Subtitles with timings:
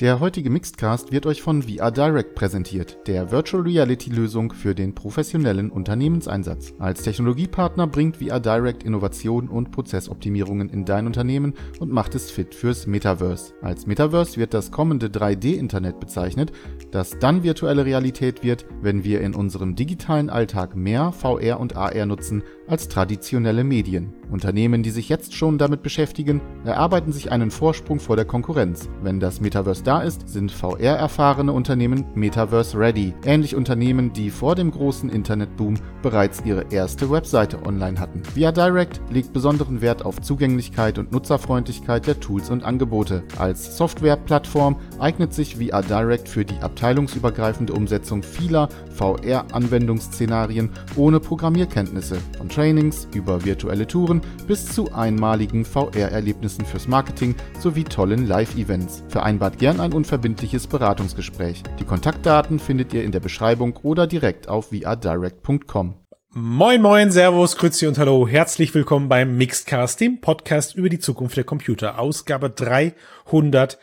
[0.00, 4.94] Der heutige Mixedcast wird euch von VR Direct präsentiert, der Virtual Reality Lösung für den
[4.94, 6.72] professionellen Unternehmenseinsatz.
[6.78, 12.54] Als Technologiepartner bringt VR Direct Innovation und Prozessoptimierungen in dein Unternehmen und macht es fit
[12.54, 13.54] fürs Metaverse.
[13.60, 16.52] Als Metaverse wird das kommende 3D-Internet bezeichnet,
[16.92, 22.06] das dann virtuelle Realität wird, wenn wir in unserem digitalen Alltag mehr VR und AR
[22.06, 24.12] nutzen als traditionelle Medien.
[24.30, 28.88] Unternehmen, die sich jetzt schon damit beschäftigen, erarbeiten sich einen Vorsprung vor der Konkurrenz.
[29.02, 33.14] Wenn das Metaverse da ist, sind VR-erfahrene Unternehmen Metaverse-ready.
[33.24, 38.22] Ähnlich Unternehmen, die vor dem großen Internetboom bereits ihre erste Webseite online hatten.
[38.34, 43.22] Via Direct legt besonderen Wert auf Zugänglichkeit und Nutzerfreundlichkeit der Tools und Angebote.
[43.38, 52.18] Als Softwareplattform eignet sich VR Direct für die abteilungsübergreifende Umsetzung vieler VR-Anwendungsszenarien ohne Programmierkenntnisse.
[52.36, 59.04] Von Trainings über virtuelle Touren bis zu einmaligen VR-Erlebnissen fürs Marketing sowie tollen Live-Events.
[59.06, 61.62] Vereinbart gern ein unverbindliches Beratungsgespräch.
[61.78, 65.94] Die Kontaktdaten findet ihr in der Beschreibung oder direkt auf vrdirect.com.
[66.30, 68.26] Moin moin, Servus, Grüezi und Hallo.
[68.26, 72.00] Herzlich willkommen beim Mixedcast, dem Podcast über die Zukunft der Computer.
[72.00, 73.78] Ausgabe 300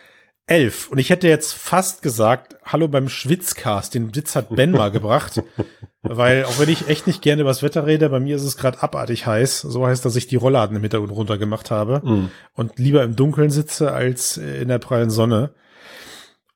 [0.48, 0.90] elf.
[0.90, 5.42] Und ich hätte jetzt fast gesagt, hallo beim Schwitzcast, den Witz hat Ben mal gebracht.
[6.02, 8.58] Weil, auch wenn ich echt nicht gerne über das Wetter rede, bei mir ist es
[8.58, 9.62] gerade abartig heiß.
[9.62, 12.32] So heißt, dass ich die Rollladen im Hintergrund runtergemacht habe mm.
[12.54, 15.56] und lieber im Dunkeln sitze als in der prallen Sonne.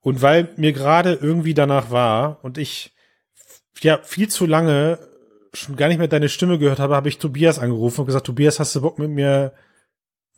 [0.02, 2.94] Und weil mir gerade irgendwie danach war und ich
[3.82, 5.00] ja viel zu lange
[5.54, 8.60] schon gar nicht mehr deine Stimme gehört habe, habe ich Tobias angerufen und gesagt, Tobias,
[8.60, 9.54] hast du Bock mit mir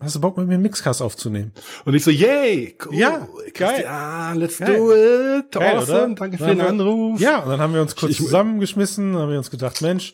[0.01, 1.51] Hast du Bock mit mir einen Mixcast aufzunehmen?
[1.85, 2.95] Und ich so, yay, cool.
[2.95, 3.83] Ja, geil.
[3.83, 4.75] Ja, let's geil.
[4.75, 5.51] do it.
[5.51, 6.05] Geil, awesome.
[6.05, 6.15] Oder?
[6.15, 7.19] Danke für den Anruf.
[7.19, 10.13] Ja, und dann haben wir uns kurz ich, zusammengeschmissen, haben wir uns gedacht, Mensch,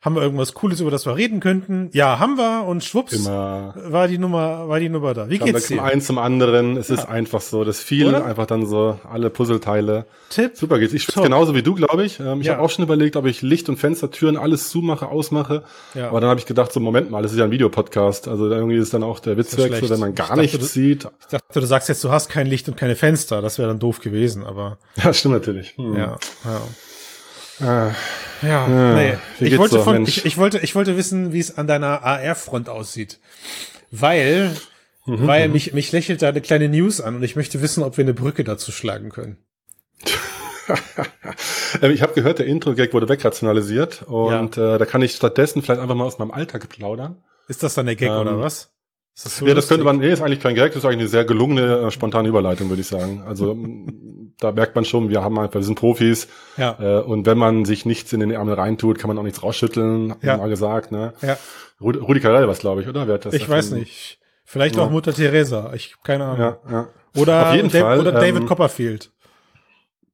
[0.00, 1.90] haben wir irgendwas Cooles, über das wir reden könnten?
[1.92, 3.74] Ja, haben wir und schwupps Immer.
[3.76, 5.28] war die Nummer, war die Nummer da.
[5.28, 5.76] Wie geht's dir?
[5.76, 6.76] Zum einen zum anderen.
[6.76, 6.94] Es ja.
[6.94, 10.06] ist einfach so, das viel einfach dann so alle Puzzleteile.
[10.30, 10.52] Tipp.
[10.54, 10.94] Super geht's.
[10.94, 12.20] Ich schwitze genauso wie du, glaube ich.
[12.20, 12.54] Ähm, ich ja.
[12.54, 15.64] habe auch schon überlegt, ob ich Licht und Fenster, Türen alles zumache, ausmache.
[15.94, 16.08] Ja.
[16.08, 18.28] Aber dann habe ich gedacht, so Moment mal, das ist ja ein Videopodcast.
[18.28, 20.64] Also irgendwie ist dann auch der Witz weg, so, wenn man gar dachte, nichts du,
[20.64, 21.08] sieht.
[21.20, 23.42] Ich dachte, du sagst jetzt, du hast kein Licht und keine Fenster.
[23.42, 24.78] Das wäre dann doof gewesen, aber.
[25.02, 25.76] Ja, stimmt natürlich.
[25.76, 25.96] Hm.
[25.96, 26.60] Ja, ja.
[27.60, 27.90] Äh,
[28.46, 28.94] ja, äh,
[29.38, 29.46] nee.
[29.46, 32.68] Ich wollte, so, von, ich, ich, wollte, ich wollte wissen, wie es an deiner AR-Front
[32.68, 33.18] aussieht.
[33.90, 34.54] Weil,
[35.06, 37.96] mhm, weil mich, mich lächelt da eine kleine News an und ich möchte wissen, ob
[37.96, 39.38] wir eine Brücke dazu schlagen können.
[41.82, 44.76] Ähm, ich habe gehört, der Intro-Gag wurde wegrationalisiert und ja.
[44.76, 47.22] äh, da kann ich stattdessen vielleicht einfach mal aus meinem Alltag plaudern.
[47.46, 48.72] Ist das dann der Gag ähm, oder was?
[49.22, 51.08] Das so ja, das könnte man, nee, ist eigentlich kein Gag, das ist eigentlich eine
[51.08, 53.24] sehr gelungene, äh, spontane Überleitung, würde ich sagen.
[53.26, 53.56] Also
[54.38, 56.28] da merkt man schon, wir haben einfach, wir sind Profis.
[56.56, 56.76] Ja.
[56.80, 60.12] Äh, und wenn man sich nichts in den Ärmel reintut, kann man auch nichts rausschütteln,
[60.12, 60.32] hat ja.
[60.32, 60.92] man mal gesagt.
[60.92, 61.14] Ne?
[61.22, 61.36] Ja.
[61.80, 63.06] Rudi, Rudi Carell was, glaube ich, oder?
[63.08, 64.20] Wer hat das ich weiß nicht.
[64.44, 64.82] Vielleicht ja.
[64.82, 66.38] auch Mutter Teresa, ich keine Ahnung.
[66.38, 66.88] Ja, ja.
[67.16, 69.10] Oder, Auf jeden Dave, Fall, oder David ähm, Copperfield.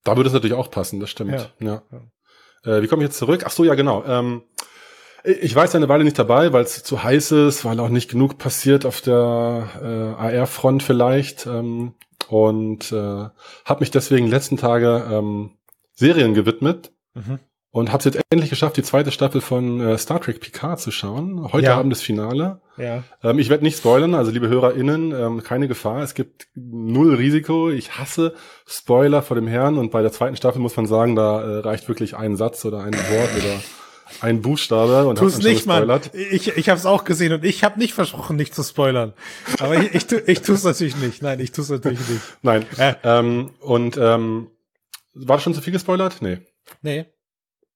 [0.02, 1.50] Da würde es natürlich auch passen, das stimmt.
[1.60, 1.82] Ja.
[1.92, 2.72] ja.
[2.78, 3.42] Äh, wie komme ich jetzt zurück?
[3.46, 4.02] Ach so, ja, genau.
[4.06, 4.42] Ähm,
[5.24, 8.10] ich war jetzt eine Weile nicht dabei, weil es zu heiß ist, weil auch nicht
[8.10, 11.46] genug passiert auf der äh, AR-Front vielleicht.
[11.46, 11.94] Ähm,
[12.28, 13.28] und äh,
[13.64, 15.52] habe mich deswegen letzten Tage ähm,
[15.94, 17.38] Serien gewidmet mhm.
[17.70, 20.90] und habe es jetzt endlich geschafft, die zweite Staffel von äh, Star Trek Picard zu
[20.90, 21.52] schauen.
[21.52, 21.76] Heute ja.
[21.76, 22.60] Abend das Finale.
[22.76, 23.02] Ja.
[23.22, 26.02] Ähm, ich werde nicht spoilern, also liebe HörerInnen, ähm, keine Gefahr.
[26.02, 27.70] Es gibt null Risiko.
[27.70, 28.34] Ich hasse
[28.66, 31.88] Spoiler vor dem Herrn und bei der zweiten Staffel muss man sagen, da äh, reicht
[31.88, 33.60] wirklich ein Satz oder ein Wort oder
[34.20, 36.00] ein Buchstabe und Tu's nicht, Mann.
[36.12, 39.12] Ich, ich habe es auch gesehen und ich habe nicht versprochen, nicht zu spoilern.
[39.60, 41.22] Aber ich, ich, tu, ich tue es natürlich nicht.
[41.22, 42.22] Nein, ich tue es natürlich nicht.
[42.42, 42.64] Nein.
[42.78, 42.94] Äh.
[43.02, 44.50] Ähm, und ähm,
[45.14, 46.20] war das schon zu viel gespoilert?
[46.20, 46.38] Nee.
[46.82, 47.06] Nee.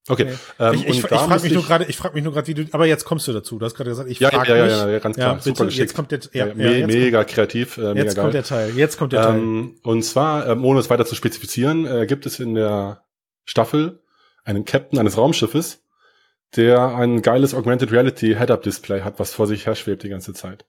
[0.09, 0.25] Okay.
[0.25, 0.32] Nee.
[0.59, 2.65] Ähm, ich ich, ich frage mich nur gerade, ich frage mich nur gerade, wie du,
[2.72, 3.59] aber jetzt kommst du dazu.
[3.59, 4.72] Du hast gerade gesagt, ich ja, frage ja, ja, mich.
[4.72, 5.34] Ja, ja, ganz klar.
[5.34, 5.81] Ja, Super geschickt.
[5.81, 8.22] Jetzt kommt der, ja, ja, me mega kommt, kreativ, äh, mega Jetzt geil.
[8.22, 8.70] kommt der Teil.
[8.70, 9.38] Jetzt kommt der Teil.
[9.38, 13.05] Ähm, und zwar, ähm, ohne es weiter zu spezifizieren, äh, gibt es in der
[13.44, 14.03] Staffel
[14.44, 15.84] einen Captain eines Raumschiffes,
[16.57, 20.33] der ein geiles Augmented Reality Head-Up Display hat, was vor sich her schwebt die ganze
[20.33, 20.65] Zeit.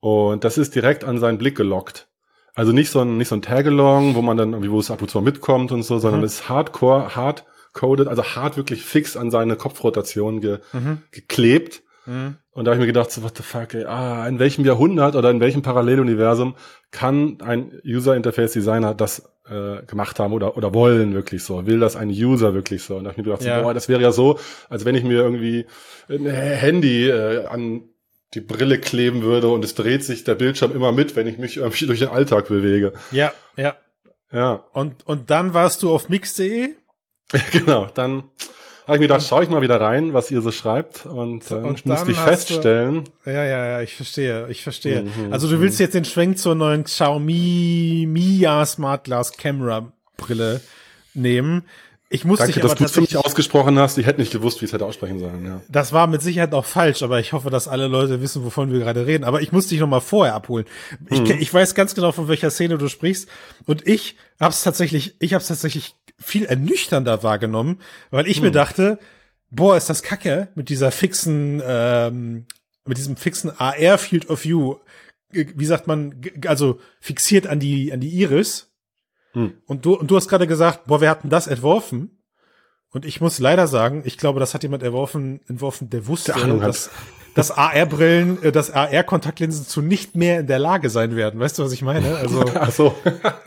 [0.00, 2.08] Und das ist direkt an seinen Blick gelockt.
[2.54, 5.00] Also nicht so ein, nicht so ein Tagalong, wo man dann irgendwie, wo es ab
[5.00, 6.26] und zu mitkommt und so, sondern mhm.
[6.26, 11.02] ist hardcore, hard coded, also hart wirklich fix an seine Kopfrotation ge, mhm.
[11.12, 11.82] geklebt.
[12.06, 12.36] Mhm.
[12.50, 15.14] Und da habe ich mir gedacht, so, what the fuck, ey, ah, in welchem Jahrhundert
[15.14, 16.56] oder in welchem Paralleluniversum
[16.90, 21.66] kann ein User Interface Designer das äh, gemacht haben oder, oder wollen wirklich so?
[21.66, 22.96] Will das ein User wirklich so?
[22.96, 23.62] Und da habe ich mir gedacht, ja.
[23.62, 25.66] boah, das wäre ja so, als wenn ich mir irgendwie
[26.08, 27.82] ein Handy äh, an
[28.34, 31.56] die Brille kleben würde und es dreht sich der Bildschirm immer mit, wenn ich mich
[31.56, 32.92] irgendwie durch den Alltag bewege.
[33.10, 33.76] Ja, ja.
[34.30, 34.64] Ja.
[34.72, 36.74] Und, und dann warst du auf mix.de?
[37.52, 38.24] genau, dann
[38.88, 41.54] habe ich mir gedacht, schaue ich mal wieder rein, was ihr so schreibt und, äh,
[41.56, 43.04] und musste ich feststellen.
[43.22, 45.02] Du, ja, ja, ja, ich verstehe, ich verstehe.
[45.02, 45.84] Mhm, also du willst mhm.
[45.84, 50.62] jetzt den Schwenk zur neuen Xiaomi Mia Smart Glass Camera Brille
[51.12, 51.64] nehmen.
[52.10, 53.98] Ich muss Danke, dich dass du es für mich ausgesprochen hast.
[53.98, 55.44] Ich hätte nicht gewusst, wie es hätte aussprechen sollen.
[55.44, 55.60] Ja.
[55.68, 58.78] Das war mit Sicherheit auch falsch, aber ich hoffe, dass alle Leute wissen, wovon wir
[58.78, 59.24] gerade reden.
[59.24, 60.64] Aber ich muss dich noch mal vorher abholen.
[61.10, 61.26] Ich, mhm.
[61.38, 63.28] ich weiß ganz genau, von welcher Szene du sprichst.
[63.66, 67.78] Und ich habe es tatsächlich, ich habe es tatsächlich viel ernüchternder wahrgenommen,
[68.10, 68.46] weil ich mhm.
[68.46, 68.98] mir dachte,
[69.50, 72.46] boah, ist das Kacke mit dieser fixen, ähm,
[72.86, 74.76] mit diesem fixen AR Field of View.
[75.30, 78.67] Wie sagt man, also fixiert an die an die Iris
[79.32, 79.54] hm.
[79.66, 82.18] Und du, und du hast gerade gesagt, boah, wir hatten das entworfen.
[82.90, 86.54] Und ich muss leider sagen, ich glaube, das hat jemand entworfen, entworfen, der wusste, der
[86.54, 86.90] dass,
[87.34, 91.38] dass AR-Brillen, äh, dass AR-Kontaktlinsen zu nicht mehr in der Lage sein werden.
[91.38, 92.16] Weißt du, was ich meine?
[92.16, 92.94] Also, Ach so.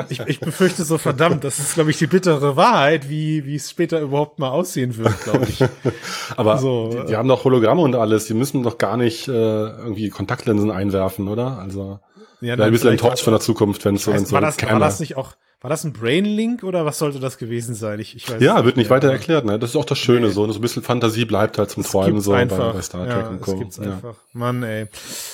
[0.10, 3.72] ich, ich befürchte so verdammt, das ist, glaube ich, die bittere Wahrheit, wie, wie es
[3.72, 5.64] später überhaupt mal aussehen wird, glaube ich.
[6.38, 8.26] Aber so, die, die, haben doch Hologramme und alles.
[8.26, 11.58] Die müssen doch gar nicht äh, irgendwie Kontaktlinsen einwerfen, oder?
[11.58, 12.00] Also,
[12.42, 15.00] ja, ein bisschen enttäuscht von der Zukunft, wenn es so, so war, das, war das
[15.00, 18.00] nicht auch war das ein Brainlink oder was sollte das gewesen sein?
[18.00, 19.46] Ich, ich weiß ja, wird nicht weiter erklärt.
[19.46, 19.60] Ne?
[19.60, 20.34] Das ist auch das Schöne, nee.
[20.34, 22.74] so, so ein bisschen Fantasie bleibt halt zum Träumen so einfach.
[22.74, 23.56] bei, Star Trek ja, und Co.
[23.58, 23.84] gibt's ja.
[23.84, 24.16] einfach.
[24.34, 24.88] Mann, ey.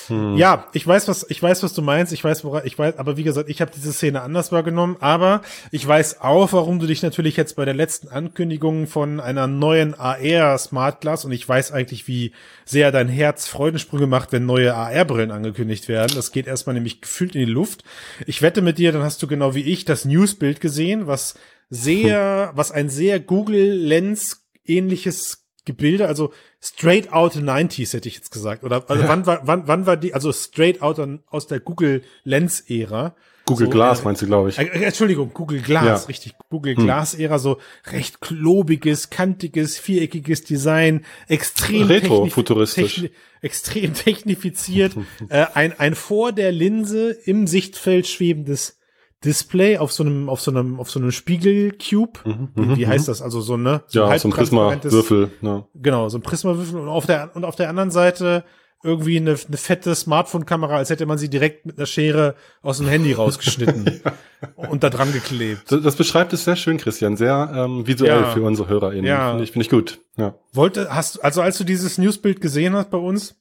[0.08, 0.36] Hm.
[0.36, 2.12] Ja, ich weiß was, ich weiß was du meinst.
[2.12, 4.96] Ich weiß, woran, ich weiß, aber wie gesagt, ich habe diese Szene anders wahrgenommen.
[5.00, 5.40] Aber
[5.70, 9.94] ich weiß auch, warum du dich natürlich jetzt bei der letzten Ankündigung von einer neuen
[9.94, 12.32] AR Smart Glass und ich weiß eigentlich, wie
[12.66, 16.12] sehr dein Herz Freudensprünge macht, wenn neue AR-Brillen angekündigt werden.
[16.14, 17.82] Das geht erstmal nämlich gefühlt in die Luft.
[18.26, 21.34] Ich wette mit dir, dann hast du genau wie ich das Newsbild gesehen, was
[21.70, 28.30] sehr, was ein sehr Google Lens ähnliches Gebilde, also straight out 90s hätte ich jetzt
[28.30, 28.64] gesagt.
[28.64, 29.08] Oder also ja.
[29.08, 33.14] wann war wann wann war die also straight out aus der Google Lens Ära.
[33.44, 34.58] Google so, Glass äh, meinst du, glaube ich.
[34.58, 36.06] Äh, Entschuldigung, Google Glass, ja.
[36.06, 36.34] richtig.
[36.50, 36.84] Google hm.
[36.84, 37.58] Glass-Ära, so
[37.92, 42.94] recht klobiges, kantiges, viereckiges Design, extrem Retro-futuristisch.
[42.94, 43.10] Techni
[43.40, 44.96] extrem technifiziert.
[45.28, 48.77] äh, ein, ein vor der Linse im Sichtfeld schwebendes
[49.24, 52.20] Display auf so einem, auf so einem, auf so einem Spiegelcube.
[52.24, 53.10] Mhm, wie, wie mhm, heißt mhm.
[53.10, 53.22] das?
[53.22, 53.82] Also so, ne?
[53.86, 55.30] So ja, so ein Prisma-Würfel.
[55.42, 55.66] Ja.
[55.74, 56.78] Genau, so ein Prisma-Würfel.
[56.78, 58.44] Und auf der, und auf der anderen Seite
[58.84, 62.86] irgendwie eine, eine fette Smartphone-Kamera, als hätte man sie direkt mit einer Schere aus dem
[62.86, 64.68] Handy rausgeschnitten ja.
[64.68, 65.62] und da dran geklebt.
[65.70, 68.30] Das, das, beschreibt es sehr schön, Christian, sehr ähm, visuell ja.
[68.30, 69.04] für unsere HörerInnen.
[69.04, 69.30] Ja.
[69.30, 70.00] Finde ich, find ich gut.
[70.16, 70.38] Ja.
[70.52, 73.34] Wollte, hast also als du dieses Newsbild gesehen hast bei uns,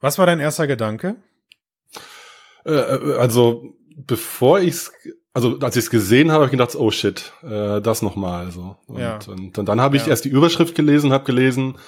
[0.00, 1.16] was war dein erster Gedanke?
[2.64, 3.74] Äh, äh also,
[4.06, 4.92] bevor ich's
[5.34, 8.50] also als ich es gesehen habe, habe ich gedacht, oh shit, äh, das nochmal.
[8.50, 8.76] So.
[8.86, 9.18] Und, ja.
[9.28, 10.08] und, und dann habe ich ja.
[10.08, 11.78] erst die Überschrift gelesen, habe gelesen,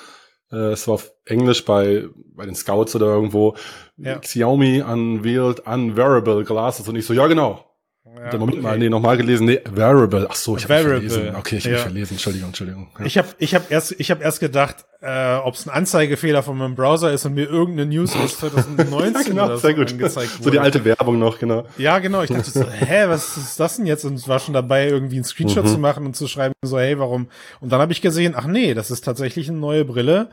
[0.53, 3.57] äh, es war auf Englisch bei, bei den Scouts oder irgendwo.
[3.97, 4.19] Ja.
[4.19, 6.89] Xiaomi unveiled unwearable glasses.
[6.89, 7.67] Und ich so, ja genau.
[8.05, 8.63] Ja, Moment okay.
[8.63, 10.27] mal, nee, nochmal gelesen, nee, Wearable.
[10.29, 11.35] Ach so, ich habe verlesen.
[11.37, 11.83] Okay, ich habe ja.
[11.83, 12.15] verlesen.
[12.15, 12.89] Entschuldigung, Entschuldigung.
[12.99, 13.05] Ja.
[13.05, 16.59] Ich habe ich hab erst ich habe erst gedacht, äh, ob es ein Anzeigefehler von
[16.59, 19.93] meinem Browser ist und mir irgendeine News aus 2019 ja, genau, oder so gut.
[19.93, 20.45] angezeigt wurde.
[20.45, 21.65] So die alte Werbung noch, genau.
[21.79, 22.23] Ja, genau.
[22.23, 24.05] Ich dachte so, hä, was ist das denn jetzt?
[24.05, 25.69] Und war schon dabei, irgendwie einen Screenshot mhm.
[25.69, 27.29] zu machen und zu schreiben, so, hey, warum?
[27.61, 30.31] Und dann habe ich gesehen, ach nee, das ist tatsächlich eine neue Brille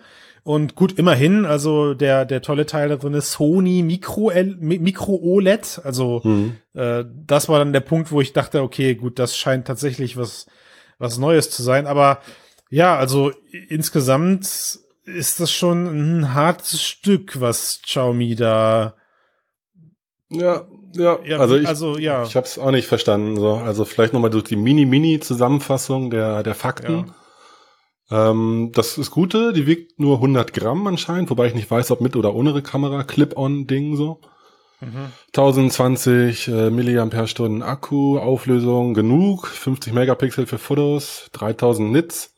[0.47, 5.81] und gut, immerhin, also der, der tolle Teil da drin ist Sony Micro, Micro OLED.
[5.83, 6.55] Also mhm.
[6.73, 10.45] äh, das war dann der Punkt, wo ich dachte, okay, gut, das scheint tatsächlich was,
[10.99, 11.85] was Neues zu sein.
[11.85, 12.21] Aber
[12.69, 13.31] ja, also
[13.69, 14.45] insgesamt
[15.05, 18.95] ist das schon ein hartes Stück, was Xiaomi da.
[20.29, 22.23] Ja, ja, ja also ich, also, ja.
[22.23, 23.37] ich habe es auch nicht verstanden.
[23.37, 23.53] So.
[23.53, 27.13] Also vielleicht nochmal durch die Mini-Mini-Zusammenfassung der, der Fakten.
[28.09, 28.31] Ja.
[28.31, 32.01] Ähm, das ist Gute, die wiegt nur 100 Gramm anscheinend, wobei ich nicht weiß, ob
[32.01, 34.19] mit oder ohne Kamera, Clip-on-Ding so.
[34.79, 35.11] Mhm.
[35.27, 42.36] 1020 äh, Milliampere-Stunden Akku, Auflösung genug, 50 Megapixel für Fotos, 3000 Nits.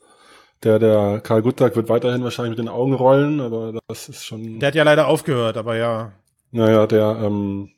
[0.63, 4.59] Der, der Karl Guttag wird weiterhin wahrscheinlich mit den Augen rollen, aber das ist schon.
[4.59, 6.11] Der hat ja leider aufgehört, aber ja.
[6.51, 7.69] Naja, der, ähm,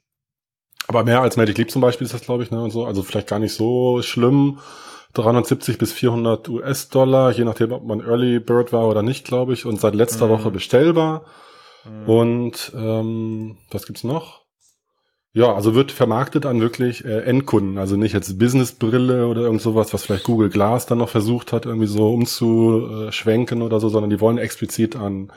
[0.88, 2.85] aber mehr als Magic Leap zum Beispiel ist das, glaube ich, ne, und so.
[2.85, 4.59] Also vielleicht gar nicht so schlimm.
[5.13, 9.65] 370 bis 400 US-Dollar, je nachdem, ob man Early Bird war oder nicht, glaube ich,
[9.65, 10.31] und seit letzter mhm.
[10.31, 11.25] Woche bestellbar.
[11.85, 12.09] Mhm.
[12.09, 14.40] Und ähm, was gibt's noch?
[15.33, 19.93] Ja, also wird vermarktet an wirklich äh, Endkunden, also nicht jetzt Businessbrille oder irgend sowas,
[19.93, 24.19] was vielleicht Google Glass dann noch versucht hat, irgendwie so umzuschwenken oder so, sondern die
[24.19, 25.31] wollen explizit an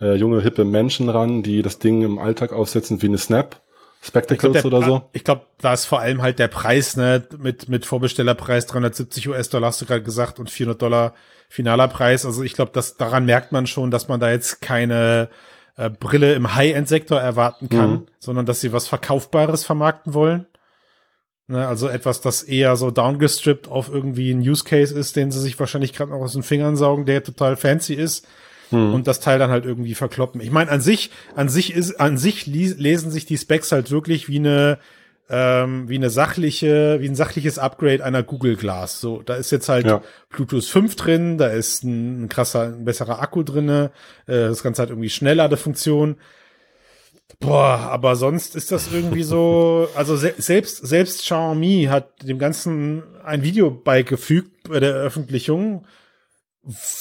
[0.00, 3.60] äh, junge, hippe Menschen ran, die das Ding im Alltag aufsetzen wie eine Snap
[4.02, 5.08] Spectacles glaub, der, oder so?
[5.12, 9.68] Ich glaube, da ist vor allem halt der Preis, ne, mit, mit Vorbestellerpreis 370 US-Dollar
[9.68, 11.14] hast du gerade gesagt und 400 Dollar
[11.48, 12.24] finaler Preis.
[12.24, 15.28] Also ich glaube, dass daran merkt man schon, dass man da jetzt keine
[15.76, 18.06] äh, Brille im High-End-Sektor erwarten kann, mhm.
[18.18, 20.46] sondern dass sie was Verkaufbares vermarkten wollen.
[21.48, 25.40] Ne, also etwas, das eher so downgestrippt auf irgendwie ein Use Case ist, den sie
[25.40, 28.26] sich wahrscheinlich gerade noch aus den Fingern saugen, der total fancy ist
[28.70, 28.92] hm.
[28.92, 30.40] und das Teil dann halt irgendwie verkloppen.
[30.40, 34.28] Ich meine, an sich, an sich ist, an sich lesen sich die Specs halt wirklich
[34.28, 34.78] wie eine
[35.28, 39.00] ähm, wie eine sachliche, wie ein sachliches Upgrade einer Google Glass.
[39.00, 40.02] So, da ist jetzt halt ja.
[40.30, 43.90] Bluetooth 5 drin, da ist ein, ein krasser, ein besserer Akku drinne,
[44.26, 46.16] äh, das Ganze hat irgendwie Schnellladefunktion.
[47.40, 53.02] Boah, aber sonst ist das irgendwie so, also se selbst, selbst Xiaomi hat dem Ganzen
[53.24, 55.86] ein Video beigefügt bei der Veröffentlichung,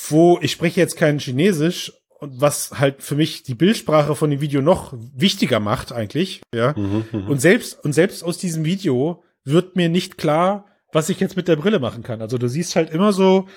[0.10, 1.94] wo, ich spreche jetzt kein Chinesisch,
[2.25, 6.74] und was halt für mich die Bildsprache von dem Video noch wichtiger macht eigentlich, ja.
[6.77, 11.20] Mhm, mhm, und selbst und selbst aus diesem Video wird mir nicht klar, was ich
[11.20, 12.22] jetzt mit der Brille machen kann.
[12.22, 13.48] Also du siehst halt immer so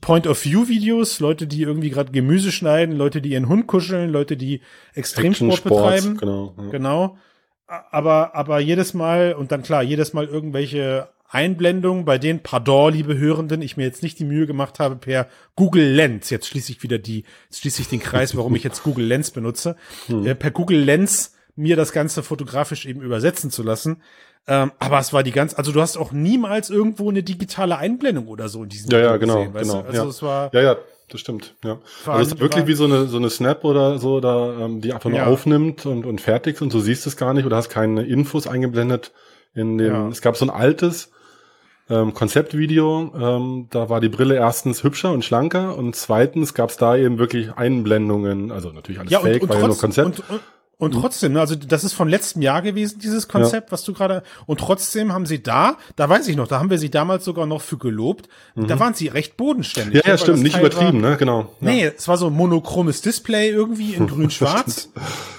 [0.00, 4.10] Point of View Videos, Leute, die irgendwie gerade Gemüse schneiden, Leute, die ihren Hund kuscheln,
[4.10, 4.62] Leute, die
[4.94, 6.16] Extremsport betreiben.
[6.16, 6.54] Genau.
[6.56, 6.70] Ja.
[6.70, 7.18] Genau.
[7.66, 13.18] Aber aber jedes Mal und dann klar, jedes Mal irgendwelche Einblendungen, bei denen, pardon, liebe
[13.18, 16.82] Hörenden, ich mir jetzt nicht die Mühe gemacht habe, per Google Lens, jetzt schließe ich
[16.82, 19.76] wieder die, jetzt schließe ich den Kreis, warum ich jetzt Google Lens benutze,
[20.06, 20.26] hm.
[20.26, 24.02] äh, per Google Lens mir das Ganze fotografisch eben übersetzen zu lassen.
[24.46, 28.28] Ähm, aber es war die ganz, also du hast auch niemals irgendwo eine digitale Einblendung
[28.28, 29.80] oder so in diesem Ja, ja, genau, gesehen, genau.
[29.80, 30.08] Also ja.
[30.08, 30.54] es war.
[30.54, 30.76] Ja, ja,
[31.08, 31.78] das stimmt, ja.
[32.06, 34.92] Also es ist wirklich wie so eine, so eine Snap oder so, da, ähm, die
[34.92, 35.26] einfach nur ja.
[35.26, 39.12] aufnimmt und, und fertig und du siehst es gar nicht oder hast keine Infos eingeblendet
[39.54, 40.08] in dem, ja.
[40.08, 41.10] es gab so ein altes,
[41.90, 43.12] ähm, Konzeptvideo.
[43.14, 47.18] Ähm, da war die Brille erstens hübscher und schlanker und zweitens gab es da eben
[47.18, 48.50] wirklich Einblendungen.
[48.50, 50.30] Also natürlich alles ja, fake, und, und war trotz, ja nur Konzept.
[50.30, 50.40] Und,
[50.76, 53.72] und, trotzdem, ne, also das ist von letztem Jahr gewesen, dieses Konzept, ja.
[53.72, 54.22] was du gerade.
[54.46, 57.46] Und trotzdem haben sie da, da weiß ich noch, da haben wir sie damals sogar
[57.46, 58.28] noch für gelobt.
[58.54, 58.66] Mhm.
[58.66, 60.04] Da waren sie recht bodenständig.
[60.04, 61.40] Ja, ja, stimmt, nicht Teil übertrieben, war, ne, genau.
[61.40, 61.46] Ja.
[61.60, 64.90] Nee, es war so ein monochromes Display irgendwie in grün-schwarz.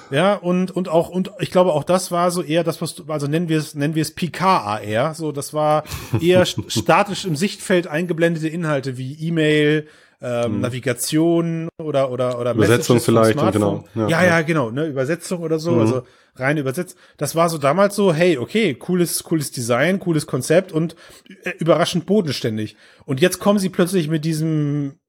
[0.09, 3.03] Ja, und, und auch, und ich glaube auch das war so eher das, was du,
[3.07, 5.15] also nennen wir es, nennen wir es PK-AR.
[5.15, 5.83] So, das war
[6.21, 9.87] eher statisch im Sichtfeld eingeblendete Inhalte wie E-Mail,
[10.21, 10.61] ähm, hm.
[10.61, 13.83] Navigation oder, oder, oder Übersetzung vielleicht, genau.
[13.95, 15.79] Ja, ja, ja, genau, ne, Übersetzung oder so, mhm.
[15.81, 16.03] also
[16.35, 16.97] rein übersetzt.
[17.17, 20.95] Das war so damals so, hey, okay, cooles, cooles Design, cooles Konzept und
[21.43, 22.75] äh, überraschend bodenständig.
[23.05, 24.99] Und jetzt kommen sie plötzlich mit diesem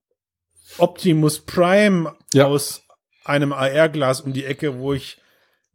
[0.78, 2.46] Optimus Prime ja.
[2.46, 2.82] aus
[3.24, 5.18] einem AR-Glas um die Ecke, wo ich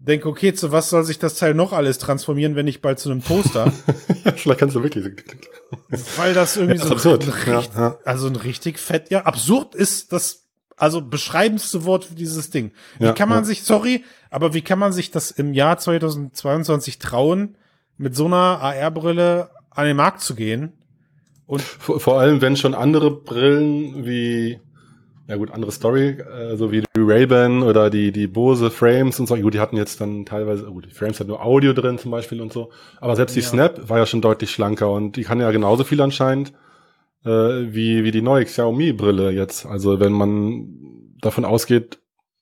[0.08, 3.12] denke, okay, zu was soll sich das Teil noch alles transformieren, wenn nicht bald zu
[3.12, 3.72] einem Toaster?
[4.25, 5.05] ja, vielleicht kannst du wirklich.
[6.17, 7.24] Weil das irgendwie ja, so absurd.
[7.24, 12.15] Ein, richtig, ja, also ein richtig fett, ja, absurd ist das, also beschreibendste Wort für
[12.15, 12.72] dieses Ding.
[12.98, 17.58] Wie kann man sich, sorry, aber wie kann man sich das im Jahr 2022 trauen,
[17.98, 20.74] mit so einer AR-Brille an den Markt zu gehen?
[21.46, 24.60] Und vor, vor allem, wenn schon andere Brillen wie
[25.31, 29.27] ja gut, andere Story, äh, so wie die Ray-Ban oder die, die Bose Frames und
[29.27, 29.38] so.
[29.38, 32.41] Gut, die hatten jetzt dann teilweise, gut, die Frames hatten nur Audio drin zum Beispiel
[32.41, 32.69] und so.
[33.00, 33.47] Aber selbst die ja.
[33.47, 36.51] Snap war ja schon deutlich schlanker und die kann ja genauso viel anscheinend
[37.23, 39.65] äh, wie, wie die neue Xiaomi-Brille jetzt.
[39.65, 40.67] Also wenn man
[41.21, 42.00] davon ausgeht,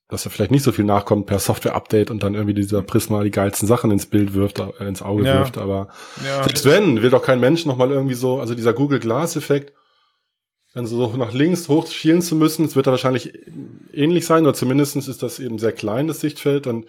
[0.07, 3.29] dass da vielleicht nicht so viel nachkommt per Software-Update und dann irgendwie dieser Prisma die
[3.29, 5.35] geilsten Sachen ins Bild wirft, äh, ins Auge ja.
[5.35, 5.59] wirft.
[5.59, 5.89] Aber
[6.25, 6.41] ja.
[6.41, 9.73] selbst wenn, will doch kein Mensch nochmal irgendwie so, also dieser Google Glass-Effekt,
[10.73, 12.65] dann so nach links hoch schielen zu müssen.
[12.65, 13.33] Es wird da wahrscheinlich
[13.93, 16.85] ähnlich sein, oder zumindest ist das eben sehr klein, das Sichtfeld, dann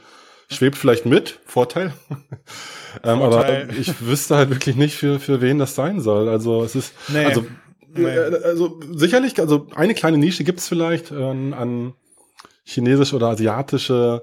[0.48, 1.94] schwebt vielleicht mit, Vorteil.
[3.04, 3.64] ähm, Vorteil.
[3.64, 6.28] aber ich wüsste halt wirklich nicht, für, für wen das sein soll.
[6.28, 7.24] Also es ist, nee.
[7.24, 7.46] also,
[7.94, 8.04] nee.
[8.04, 11.94] Äh, also sicherlich, also eine kleine Nische gibt es vielleicht äh, an
[12.64, 14.22] chinesische oder asiatische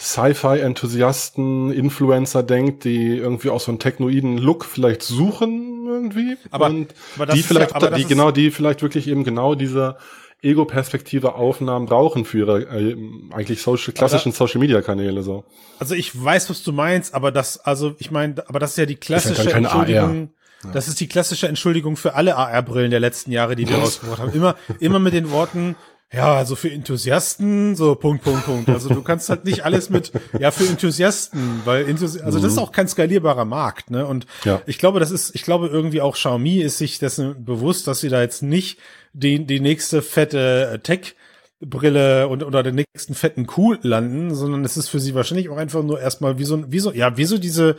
[0.00, 6.38] Sci-Fi-Enthusiasten, Influencer denkt, die irgendwie auch so einen technoiden Look vielleicht suchen irgendwie.
[6.50, 9.98] Aber, und aber die vielleicht, ja, die genau, die vielleicht wirklich eben genau diese
[10.42, 12.96] Ego-Perspektive Aufnahmen brauchen für ihre äh,
[13.30, 15.44] eigentlich social, klassischen Social-Media-Kanäle so.
[15.78, 18.86] Also ich weiß, was du meinst, aber das, also ich meine, aber das ist ja
[18.86, 20.30] die klassische ja Entschuldigung.
[20.64, 20.70] Ja.
[20.72, 24.32] Das ist die klassische Entschuldigung für alle AR-Brillen der letzten Jahre, die wir rausgebracht haben.
[24.32, 25.74] Immer, immer mit den Worten,
[26.12, 28.68] ja, also für Enthusiasten, so Punkt, Punkt, Punkt.
[28.68, 32.56] Also du kannst halt nicht alles mit, ja, für Enthusiasten, weil Enthusi also das ist
[32.56, 32.64] mhm.
[32.64, 34.06] auch kein skalierbarer Markt, ne?
[34.06, 34.60] Und ja.
[34.66, 38.08] ich glaube, das ist, ich glaube irgendwie auch Xiaomi ist sich dessen bewusst, dass sie
[38.08, 38.78] da jetzt nicht
[39.12, 41.14] die, die nächste fette äh, Tech
[41.60, 45.58] Brille und oder den nächsten fetten Kuh landen, sondern es ist für sie wahrscheinlich auch
[45.58, 47.76] einfach nur erstmal wie so, wie so, ja, wie so diese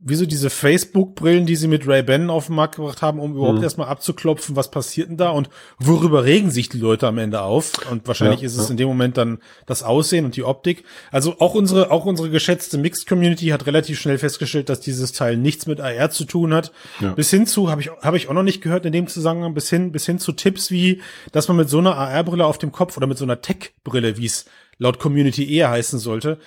[0.00, 3.64] wieso diese Facebook-Brillen, die sie mit Ray-Ban auf den Markt gebracht haben, um überhaupt mhm.
[3.64, 7.72] erstmal abzuklopfen, was passiert denn da und worüber regen sich die Leute am Ende auf?
[7.90, 8.70] Und wahrscheinlich ja, ist es ja.
[8.70, 10.84] in dem Moment dann das Aussehen und die Optik.
[11.10, 15.36] Also auch unsere, auch unsere geschätzte Mixed Community hat relativ schnell festgestellt, dass dieses Teil
[15.36, 16.70] nichts mit AR zu tun hat.
[17.00, 17.14] Ja.
[17.14, 19.68] Bis hin zu, habe ich, habe ich auch noch nicht gehört in dem Zusammenhang, bis
[19.68, 21.02] hin, bis hin zu Tipps wie,
[21.32, 24.26] dass man mit so einer AR-Brille auf dem Kopf oder mit so einer Tech-Brille, wie
[24.26, 24.44] es
[24.78, 26.38] laut Community eher heißen sollte,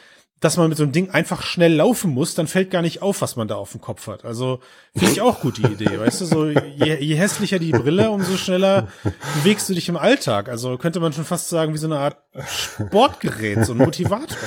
[0.42, 3.22] dass man mit so einem Ding einfach schnell laufen muss, dann fällt gar nicht auf,
[3.22, 4.26] was man da auf dem Kopf hat.
[4.26, 4.60] Also
[4.96, 8.36] finde ich auch gut die Idee, weißt du, so je, je hässlicher die Brille, umso
[8.38, 8.88] schneller
[9.36, 10.50] bewegst du dich im Alltag.
[10.50, 12.18] Also könnte man schon fast sagen, wie so eine Art
[12.48, 14.38] Sportgerät, so ein Motivator.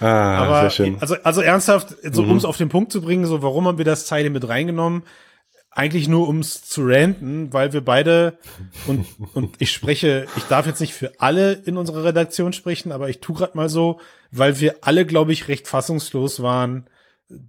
[0.00, 0.96] Ah, Aber sehr schön.
[1.00, 2.30] also also ernsthaft, so Mhm.
[2.32, 5.04] um es auf den Punkt zu bringen, so warum haben wir das Teil mit reingenommen?
[5.74, 8.38] Eigentlich nur ums zu ranten, weil wir beide
[8.86, 13.08] und und ich spreche, ich darf jetzt nicht für alle in unserer Redaktion sprechen, aber
[13.08, 13.98] ich tu grad mal so,
[14.30, 16.88] weil wir alle, glaube ich, recht fassungslos waren,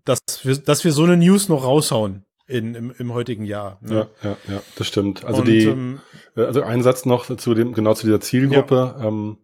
[0.05, 3.77] dass wir dass wir so eine News noch raushauen in im, im heutigen Jahr.
[3.81, 4.07] ne?
[4.21, 5.25] Ja, ja, ja, das stimmt.
[5.25, 5.99] Also und, die, ähm,
[6.37, 8.95] äh, also ein Satz noch zu dem, genau zu dieser Zielgruppe.
[9.01, 9.37] Ähm,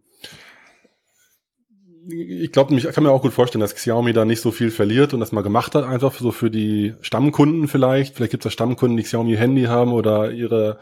[2.08, 5.12] ich glaube, ich kann mir auch gut vorstellen, dass Xiaomi da nicht so viel verliert
[5.14, 8.16] und das mal gemacht hat, einfach so für die Stammkunden vielleicht.
[8.16, 10.78] Vielleicht gibt es ja Stammkunden, die Xiaomi Handy haben oder ihre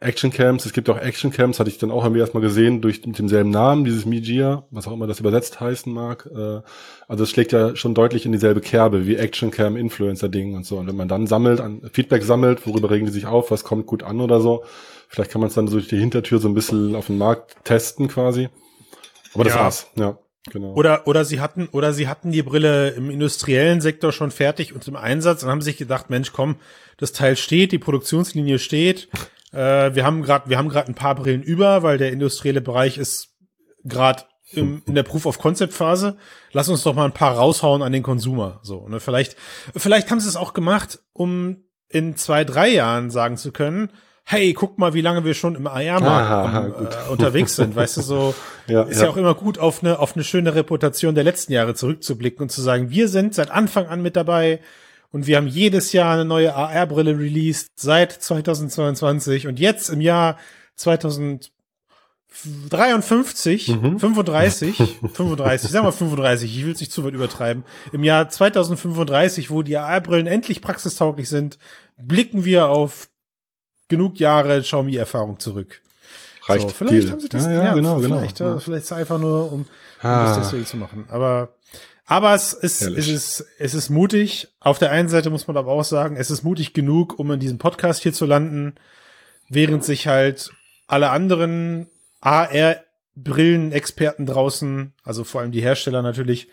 [0.00, 0.66] Actioncams.
[0.66, 3.84] Es gibt auch Actioncams, hatte ich dann auch irgendwie erstmal gesehen, durch mit demselben Namen,
[3.84, 6.28] dieses Mijia, was auch immer das übersetzt heißen mag.
[6.34, 6.60] Äh,
[7.08, 10.78] also es schlägt ja schon deutlich in dieselbe Kerbe wie Actioncam, Influencer-Ding und so.
[10.78, 13.86] Und wenn man dann sammelt, an Feedback sammelt, worüber regen die sich auf, was kommt
[13.86, 14.64] gut an oder so,
[15.08, 17.56] vielleicht kann man es dann so durch die Hintertür so ein bisschen auf den Markt
[17.64, 18.48] testen quasi.
[19.34, 19.60] Aber das Ja.
[19.60, 20.18] war's, ja.
[20.50, 20.72] Genau.
[20.74, 24.86] Oder, oder sie hatten, oder sie hatten die Brille im industriellen Sektor schon fertig und
[24.88, 26.56] im Einsatz und haben sich gedacht, Mensch, komm,
[26.96, 29.08] das Teil steht, die Produktionslinie steht.
[29.52, 32.98] Äh, wir haben gerade, wir haben gerade ein paar Brillen über, weil der industrielle Bereich
[32.98, 33.36] ist
[33.84, 36.16] gerade in der Proof of Concept Phase.
[36.52, 38.60] Lass uns doch mal ein paar raushauen an den Konsumer.
[38.62, 39.00] So, ne?
[39.00, 39.36] Vielleicht,
[39.74, 43.90] vielleicht haben sie es auch gemacht, um in zwei, drei Jahren sagen zu können,
[44.24, 45.66] hey, guck mal, wie lange wir schon im
[46.70, 46.88] gut.
[46.94, 47.74] äh, unterwegs sind.
[47.76, 48.34] Weißt du, so
[48.68, 49.04] Ja, ist ja.
[49.04, 49.10] ja.
[49.10, 52.62] auch immer gut, auf eine, auf eine schöne Reputation der letzten Jahre zurückzublicken und zu
[52.62, 54.60] sagen, wir sind seit Anfang an mit dabei
[55.10, 60.38] und wir haben jedes Jahr eine neue AR-Brille released seit 2022 und jetzt im Jahr
[60.76, 63.98] 2053, Mhm.
[63.98, 64.76] 35,
[65.12, 67.64] 35, sagen wir 35, ich will es nicht zu weit übertreiben.
[67.92, 71.58] Im Jahr 2035, wo die AR-Brillen endlich praxistauglich sind,
[71.98, 73.08] blicken wir auf
[73.92, 75.80] genug Jahre Xiaomi-Erfahrung zurück.
[76.46, 77.10] Reicht so, vielleicht viel.
[77.12, 78.18] haben sie das, ja, ja, genau, genau.
[78.18, 78.58] vielleicht, äh, Ja.
[78.58, 79.66] vielleicht ist es einfach nur, um, um
[80.00, 80.34] Ah.
[80.36, 81.04] das deswegen zu machen.
[81.08, 81.54] Aber,
[82.06, 84.48] aber es ist, es ist, es ist mutig.
[84.58, 87.38] Auf der einen Seite muss man aber auch sagen, es ist mutig genug, um in
[87.38, 88.74] diesem Podcast hier zu landen,
[89.48, 90.50] während sich halt
[90.88, 91.86] alle anderen
[93.16, 96.48] AR-Brillen-Experten draußen, also vor allem die Hersteller natürlich,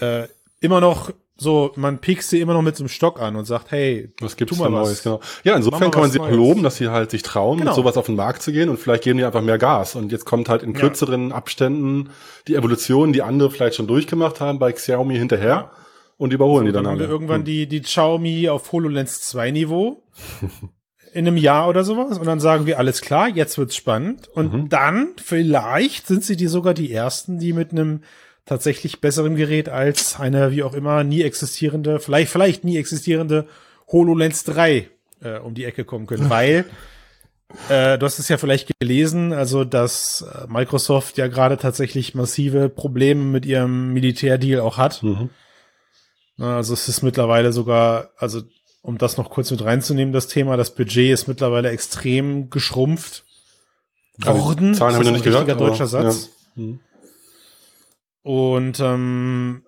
[0.00, 0.26] äh,
[0.60, 3.70] immer noch so, man piekst sie immer noch mit so einem Stock an und sagt,
[3.70, 4.88] hey, Was gibt's tu mal da was.
[4.88, 5.02] Neues?
[5.02, 5.20] Genau.
[5.44, 6.34] Ja, insofern kann man sie Neues.
[6.34, 7.70] loben, dass sie halt sich trauen, Genau.
[7.72, 9.94] mit sowas auf den Markt zu gehen und vielleicht geben die einfach mehr Gas.
[9.96, 10.80] Und jetzt kommt halt in Ja.
[10.80, 12.08] kürzeren Abständen
[12.48, 15.70] die Evolution, die andere vielleicht schon durchgemacht haben, bei Xiaomi hinterher
[16.16, 17.44] und überholen die dann dann haben wir irgendwann Hm.
[17.44, 20.02] die, die Xiaomi auf HoloLens 2 Niveau
[21.12, 24.52] in einem Jahr oder sowas und dann sagen wir, alles klar, jetzt wird's spannend und
[24.52, 24.68] Mhm.
[24.68, 28.00] dann vielleicht sind sie die sogar die ersten, die mit einem
[28.46, 33.46] tatsächlich besseren Gerät als eine wie auch immer nie existierende, vielleicht vielleicht nie existierende
[33.88, 34.88] HoloLens 3
[35.20, 36.64] äh, um die Ecke kommen können, weil
[37.68, 42.68] äh, du hast es ja vielleicht gelesen, also dass äh, Microsoft ja gerade tatsächlich massive
[42.68, 45.02] Probleme mit ihrem Militärdeal auch hat.
[45.02, 45.30] Mhm.
[46.38, 48.42] Also es ist mittlerweile sogar, also
[48.82, 53.24] um das noch kurz mit reinzunehmen, das Thema, das Budget ist mittlerweile extrem geschrumpft
[54.18, 54.74] worden.
[54.74, 55.60] Zahlen Ist habe ich das noch ein nicht gehört.
[55.60, 56.30] deutscher Satz.
[56.56, 56.62] Ja.
[56.62, 56.80] Mhm.
[58.26, 59.62] Und ähm,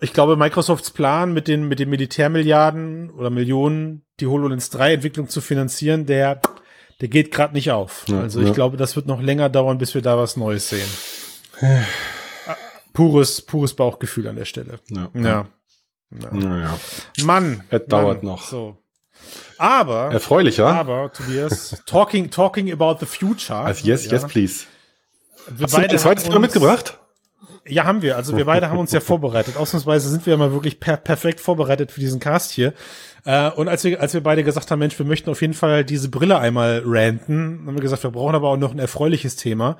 [0.00, 5.28] ich glaube, Microsofts Plan mit den, mit den Militärmilliarden oder Millionen, die HoloLens 3 Entwicklung
[5.28, 6.40] zu finanzieren, der,
[7.00, 8.02] der geht gerade nicht auf.
[8.08, 8.52] Ja, also ich ja.
[8.52, 10.88] glaube, das wird noch länger dauern, bis wir da was Neues sehen.
[12.94, 14.80] Pures, pures Bauchgefühl an der Stelle.
[14.88, 15.08] Ja.
[15.14, 15.46] Ja.
[16.32, 16.76] Naja.
[17.22, 17.62] Mann.
[17.70, 18.32] Es dauert Mann.
[18.32, 18.42] noch.
[18.42, 18.76] So.
[19.56, 23.60] Aber, Erfreulicher aber, Tobias, talking, talking about the future.
[23.60, 24.64] als Yes, Yes, Please.
[25.48, 26.98] Wir Hast du Thema uns- mitgebracht?
[27.66, 28.16] Ja, haben wir.
[28.16, 29.56] Also wir beide haben uns ja vorbereitet.
[29.56, 32.72] Ausnahmsweise sind wir ja mal wirklich per perfekt vorbereitet für diesen Cast hier.
[33.24, 35.84] Äh, und als wir, als wir beide gesagt haben, Mensch, wir möchten auf jeden Fall
[35.84, 39.76] diese Brille einmal ranten, haben wir gesagt, wir brauchen aber auch noch ein erfreuliches Thema.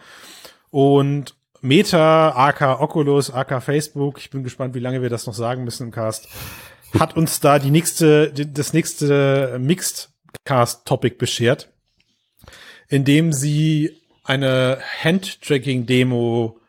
[0.70, 5.64] Und Meta, AK Oculus, AK Facebook, ich bin gespannt, wie lange wir das noch sagen
[5.64, 6.28] müssen im Cast,
[6.98, 10.10] hat uns da die nächste, das nächste Mixed
[10.44, 11.68] Cast Topic beschert,
[12.88, 16.59] indem sie eine Handtracking-Demo,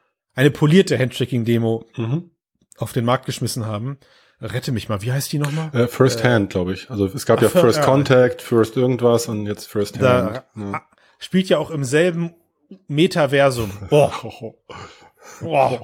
[0.41, 2.32] eine polierte Handtracking-Demo Mhm.
[2.77, 3.97] auf den Markt geschmissen haben.
[4.41, 5.69] Rette mich mal, wie heißt die nochmal?
[5.73, 6.89] Äh, First Hand, glaube ich.
[6.89, 7.86] Also es gab Ach, ja Fir- First ja.
[7.86, 10.04] Contact, First irgendwas und jetzt First Hand.
[10.04, 10.82] Da Ja.
[11.19, 12.34] spielt ja auch im selben
[12.88, 13.71] Metaversum.
[13.89, 14.12] Boah,
[15.41, 15.79] boah.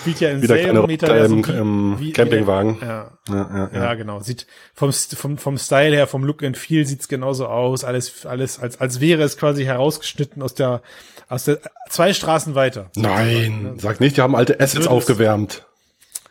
[0.00, 1.44] Spielt ja im Wieder selben Roboter Metaversum.
[1.44, 1.54] im,
[1.94, 2.78] im wie- Campingwagen.
[2.80, 3.94] Ja, Ja, ja, ja, ja.
[3.94, 4.20] genau.
[4.20, 7.84] Sieht vom, vom, vom Style her, vom Look and Feel sieht's genauso aus.
[7.84, 10.82] Alles, alles, als, als wäre es quasi herausgeschnitten aus der,
[11.28, 11.60] aus der,
[11.90, 12.90] zwei Straßen weiter.
[12.96, 15.64] Nein, sag nicht, die haben alte Assets aufgewärmt.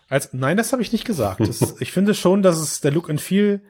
[0.09, 1.39] Als, nein, das habe ich nicht gesagt.
[1.41, 3.61] Das, ich finde schon, dass es der Look and Feel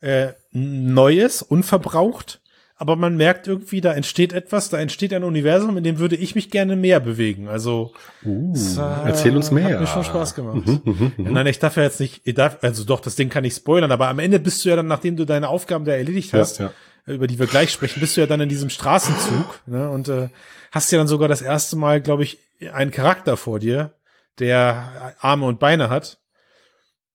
[0.00, 2.40] äh, neu ist, unverbraucht
[2.80, 6.36] aber man merkt irgendwie, da entsteht etwas, da entsteht ein Universum, in dem würde ich
[6.36, 7.48] mich gerne mehr bewegen.
[7.48, 7.92] Also
[8.24, 9.74] uh, äh, erzähl uns mehr.
[9.74, 10.64] Hat mir schon Spaß gemacht.
[10.64, 11.32] Mhm, mhm, mhm.
[11.32, 13.90] nein, ich darf ja jetzt nicht, ich darf, also doch, das Ding kann ich spoilern,
[13.90, 16.70] aber am Ende bist du ja dann, nachdem du deine Aufgaben da erledigt hast, ja,
[17.06, 17.14] ja.
[17.14, 20.28] über die wir gleich sprechen, bist du ja dann in diesem Straßenzug ne, und äh,
[20.70, 22.38] hast ja dann sogar das erste Mal, glaube ich,
[22.72, 23.92] einen Charakter vor dir,
[24.38, 26.18] der Arme und Beine hat.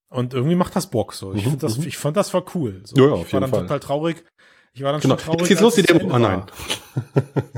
[0.10, 1.34] Und irgendwie macht das Bock so.
[1.34, 2.82] Ich, find das, ich fand das war cool.
[2.84, 2.96] So.
[2.98, 3.62] Ja, ja, ich war dann Fall.
[3.62, 4.24] total traurig,
[4.76, 5.18] ich war dann genau.
[5.18, 5.42] schon traurig.
[5.42, 6.16] Jetzt geht's los, die Demo.
[6.16, 6.44] Oh nein.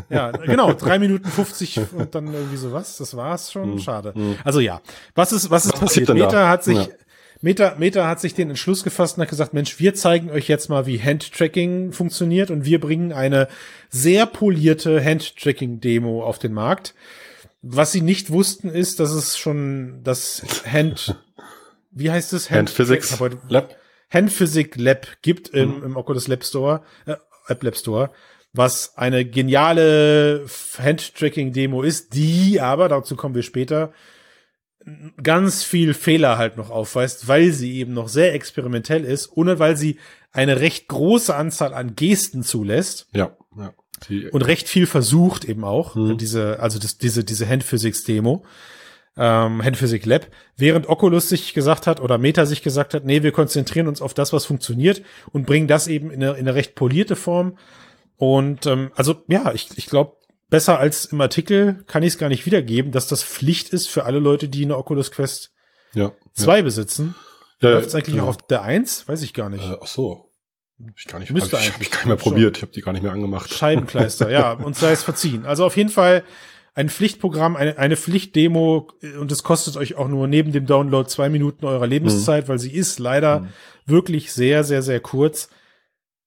[0.09, 0.73] ja, genau.
[0.73, 2.97] Drei Minuten 50 und dann irgendwie sowas.
[2.97, 3.75] Das war's schon.
[3.75, 3.79] Mm.
[3.79, 4.11] Schade.
[4.13, 4.35] Mm.
[4.43, 4.81] Also ja.
[5.13, 6.09] Was ist, was ist was passiert?
[6.09, 6.49] Meta da?
[6.49, 6.87] hat sich, ja.
[7.41, 10.69] Meta, Meta hat sich den Entschluss gefasst und hat gesagt, Mensch, wir zeigen euch jetzt
[10.69, 13.47] mal, wie Handtracking funktioniert und wir bringen eine
[13.89, 16.95] sehr polierte Handtracking-Demo auf den Markt.
[17.61, 21.15] Was sie nicht wussten, ist, dass es schon das Hand,
[21.91, 22.49] wie heißt es?
[22.49, 23.75] Hand, Hand Physics Lab.
[24.09, 25.83] Handphysik Lab gibt im, mhm.
[25.83, 27.15] im Oculus Lab Store, äh,
[27.47, 28.11] App Lab Store,
[28.53, 30.45] was eine geniale
[30.77, 33.93] Handtracking-Demo ist, die aber, dazu kommen wir später,
[35.21, 39.75] ganz viel Fehler halt noch aufweist, weil sie eben noch sehr experimentell ist und weil
[39.75, 39.99] sie
[40.31, 43.07] eine recht große Anzahl an Gesten zulässt.
[43.13, 43.73] Ja, ja.
[44.09, 46.17] Die, und recht viel versucht eben auch, mhm.
[46.17, 48.45] diese, also das, diese, diese Handphysics-Demo
[49.17, 53.31] ähm, Handphysik Lab, während Oculus sich gesagt hat oder Meta sich gesagt hat, nee, wir
[53.31, 55.01] konzentrieren uns auf das, was funktioniert
[55.31, 57.57] und bringen das eben in eine, in eine recht polierte Form.
[58.17, 60.17] Und ähm, also ja, ich, ich glaube,
[60.49, 64.03] besser als im Artikel kann ich es gar nicht wiedergeben, dass das Pflicht ist für
[64.05, 65.53] alle Leute, die eine Oculus Quest
[65.93, 66.63] ja, 2 ja.
[66.63, 67.15] besitzen.
[67.61, 68.25] Ja, Läuft es eigentlich genau.
[68.25, 69.07] auch auf der 1?
[69.07, 69.63] Weiß ich gar nicht.
[69.63, 70.31] Äh, ach so.
[70.77, 72.57] Hab ich gar nicht, Müsste hab ich, hab ich gar nicht mehr probiert.
[72.57, 73.53] Ich habe die gar nicht mehr angemacht.
[73.53, 75.45] Scheibenkleister, ja, uns sei es verziehen.
[75.45, 76.23] Also auf jeden Fall
[76.75, 81.29] ein Pflichtprogramm, eine, eine Pflichtdemo und es kostet euch auch nur neben dem Download zwei
[81.29, 82.49] Minuten eurer Lebenszeit, mhm.
[82.49, 83.47] weil sie ist leider mhm.
[83.85, 85.49] wirklich sehr, sehr, sehr kurz.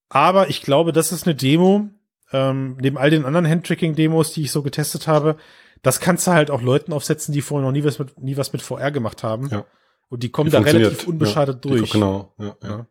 [0.08, 1.90] Aber ich glaube, das ist eine Demo,
[2.32, 5.36] ähm, neben all den anderen Handtracking-Demos, die ich so getestet habe,
[5.82, 8.54] das kannst du halt auch Leuten aufsetzen, die vorher noch nie was mit, nie was
[8.54, 9.48] mit VR gemacht haben.
[9.50, 9.66] Ja.
[10.08, 11.90] Und die kommen die da relativ unbeschadet ja, durch.
[11.92, 12.86] Genau, ja, ja.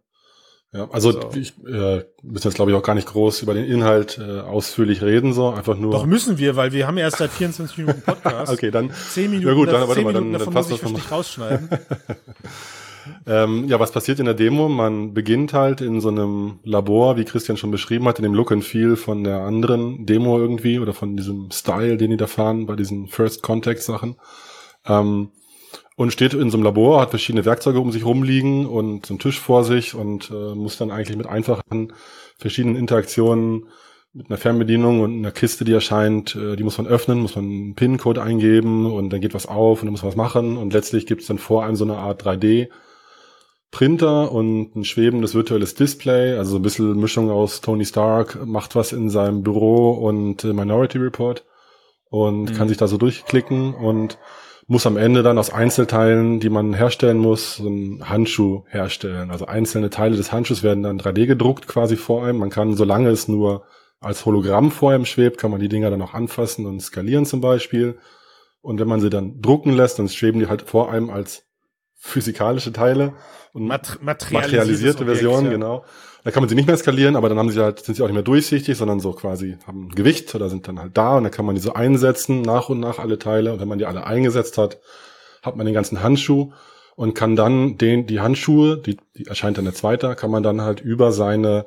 [0.77, 0.87] Ja.
[0.91, 1.31] Also so.
[1.35, 5.01] ich äh, müssen jetzt glaube ich auch gar nicht groß über den Inhalt äh, ausführlich
[5.01, 5.91] reden, so einfach nur.
[5.91, 8.51] Doch müssen wir, weil wir haben ja erst seit 24 Minuten Podcast.
[8.53, 9.47] okay, dann zehn Minuten.
[9.47, 11.69] Ja gut, dann, warte mal, dann, dann, passt das noch rausschneiden.
[13.27, 14.69] ähm, ja, was passiert in der Demo?
[14.69, 18.51] Man beginnt halt in so einem Labor, wie Christian schon beschrieben hat, in dem Look
[18.51, 22.65] and Feel von der anderen Demo irgendwie oder von diesem Style, den die da fahren
[22.65, 24.15] bei diesen First Contact Sachen.
[24.85, 25.29] Ähm,
[25.97, 29.19] und steht in so einem Labor, hat verschiedene Werkzeuge um sich rumliegen und so einen
[29.19, 31.91] Tisch vor sich und äh, muss dann eigentlich mit einfachen
[32.37, 33.65] verschiedenen Interaktionen
[34.13, 37.45] mit einer Fernbedienung und einer Kiste, die erscheint, äh, die muss man öffnen, muss man
[37.45, 40.71] einen PIN-Code eingeben und dann geht was auf und dann muss man was machen und
[40.71, 42.69] letztlich gibt es dann vor einem so eine Art 3D
[43.71, 48.75] Printer und ein schwebendes virtuelles Display, also so ein bisschen Mischung aus Tony Stark macht
[48.75, 51.43] was in seinem Büro und äh, Minority Report
[52.11, 52.53] und mhm.
[52.53, 54.19] kann sich da so durchklicken und
[54.67, 59.31] muss am Ende dann aus Einzelteilen, die man herstellen muss, so einen Handschuh herstellen.
[59.31, 62.39] Also einzelne Teile des Handschuhs werden dann 3D gedruckt quasi vor einem.
[62.39, 63.63] Man kann, solange es nur
[64.01, 67.39] als Hologramm vor einem schwebt, kann man die Dinger dann auch anfassen und skalieren zum
[67.39, 67.97] Beispiel.
[68.61, 71.43] Und wenn man sie dann drucken lässt, dann schweben die halt vor einem als
[71.95, 73.13] physikalische Teile
[73.53, 75.51] und Mat materialisierte Versionen, ja.
[75.51, 75.85] genau.
[76.27, 78.07] Da kann man sie nicht mehr skalieren, aber dann haben sie halt, sind sie auch
[78.07, 81.23] nicht mehr durchsichtig, sondern so quasi haben ein Gewicht oder sind dann halt da und
[81.23, 83.53] dann kann man die so einsetzen, nach und nach alle Teile.
[83.53, 84.77] Und wenn man die alle eingesetzt hat,
[85.41, 86.51] hat man den ganzen Handschuh
[86.97, 90.59] und kann dann den, die Handschuhe, die, die erscheint dann der zweite, kann man dann
[90.59, 91.65] halt über seine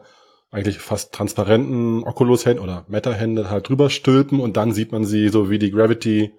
[0.51, 5.49] eigentlich fast transparenten Oculus-Hände oder Meta-Hände halt drüber stülpen und dann sieht man sie so
[5.49, 6.35] wie die Gravity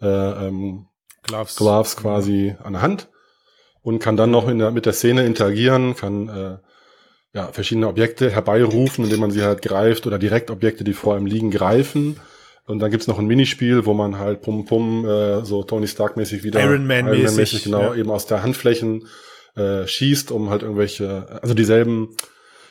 [0.00, 0.86] äh, ähm,
[1.24, 1.56] Gloves.
[1.56, 3.08] Gloves quasi an der Hand
[3.82, 6.58] und kann dann noch in der, mit der Szene interagieren, kann äh,
[7.36, 11.26] ja, verschiedene Objekte herbeirufen, indem man sie halt greift oder direkt Objekte, die vor einem
[11.26, 12.16] liegen, greifen.
[12.64, 16.16] Und dann gibt's noch ein Minispiel, wo man halt pum pum äh, so Tony Stark
[16.16, 17.94] mäßig wieder Iron Man mäßig, Iron mäßig genau ja.
[17.94, 19.06] eben aus der Handflächen
[19.54, 22.16] äh, schießt, um halt irgendwelche also dieselben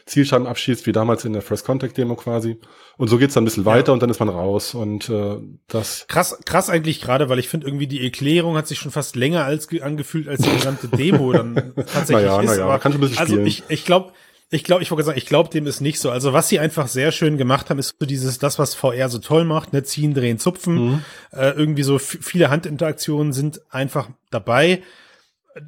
[0.07, 2.57] Zielschaden abschießt wie damals in der First Contact Demo quasi.
[2.97, 3.93] Und so geht's dann ein bisschen weiter ja.
[3.93, 7.67] und dann ist man raus und äh, das krass krass eigentlich gerade, weil ich finde
[7.67, 11.55] irgendwie die Erklärung hat sich schon fast länger als angefühlt als die gesamte Demo dann
[11.75, 12.49] tatsächlich naja, ist.
[12.49, 13.47] Naja, aber, kann schon ein bisschen also spielen.
[13.47, 14.11] ich ich glaube
[14.51, 16.11] ich glaube, ich wollte sagen, ich glaube, dem ist nicht so.
[16.11, 19.17] Also was sie einfach sehr schön gemacht haben, ist so dieses, das, was VR so
[19.17, 20.75] toll macht, ne, ziehen, drehen, zupfen.
[20.75, 21.01] Mhm.
[21.31, 24.83] Äh, irgendwie so viele Handinteraktionen sind einfach dabei.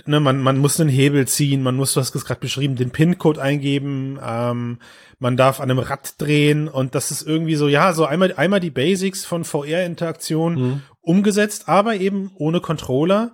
[0.06, 2.92] Ne, man, man muss einen Hebel ziehen, man muss, du hast es gerade beschrieben, den
[2.92, 4.80] PIN-Code eingeben, ähm,
[5.18, 8.60] man darf an einem Rad drehen und das ist irgendwie so, ja, so einmal, einmal
[8.60, 10.82] die Basics von VR-Interaktion mhm.
[11.00, 13.34] umgesetzt, aber eben ohne Controller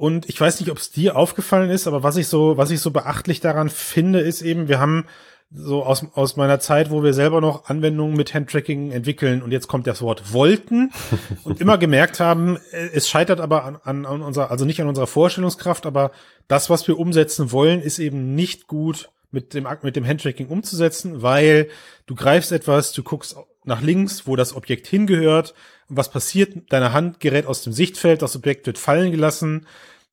[0.00, 2.80] Und ich weiß nicht, ob es dir aufgefallen ist, aber was ich so, was ich
[2.80, 5.04] so beachtlich daran finde, ist eben, wir haben
[5.52, 9.68] so aus, aus meiner Zeit, wo wir selber noch Anwendungen mit Handtracking entwickeln und jetzt
[9.68, 10.90] kommt das Wort wollten
[11.44, 14.88] und immer gemerkt haben, äh, es scheitert aber an, an, an unserer, also nicht an
[14.88, 16.12] unserer Vorstellungskraft, aber
[16.48, 21.20] das, was wir umsetzen wollen, ist eben nicht gut mit dem, mit dem Handtracking umzusetzen,
[21.20, 21.68] weil
[22.06, 25.52] du greifst etwas, du guckst nach links, wo das Objekt hingehört,
[25.90, 29.66] was passiert, deine Hand gerät aus dem Sichtfeld, das Objekt wird fallen gelassen,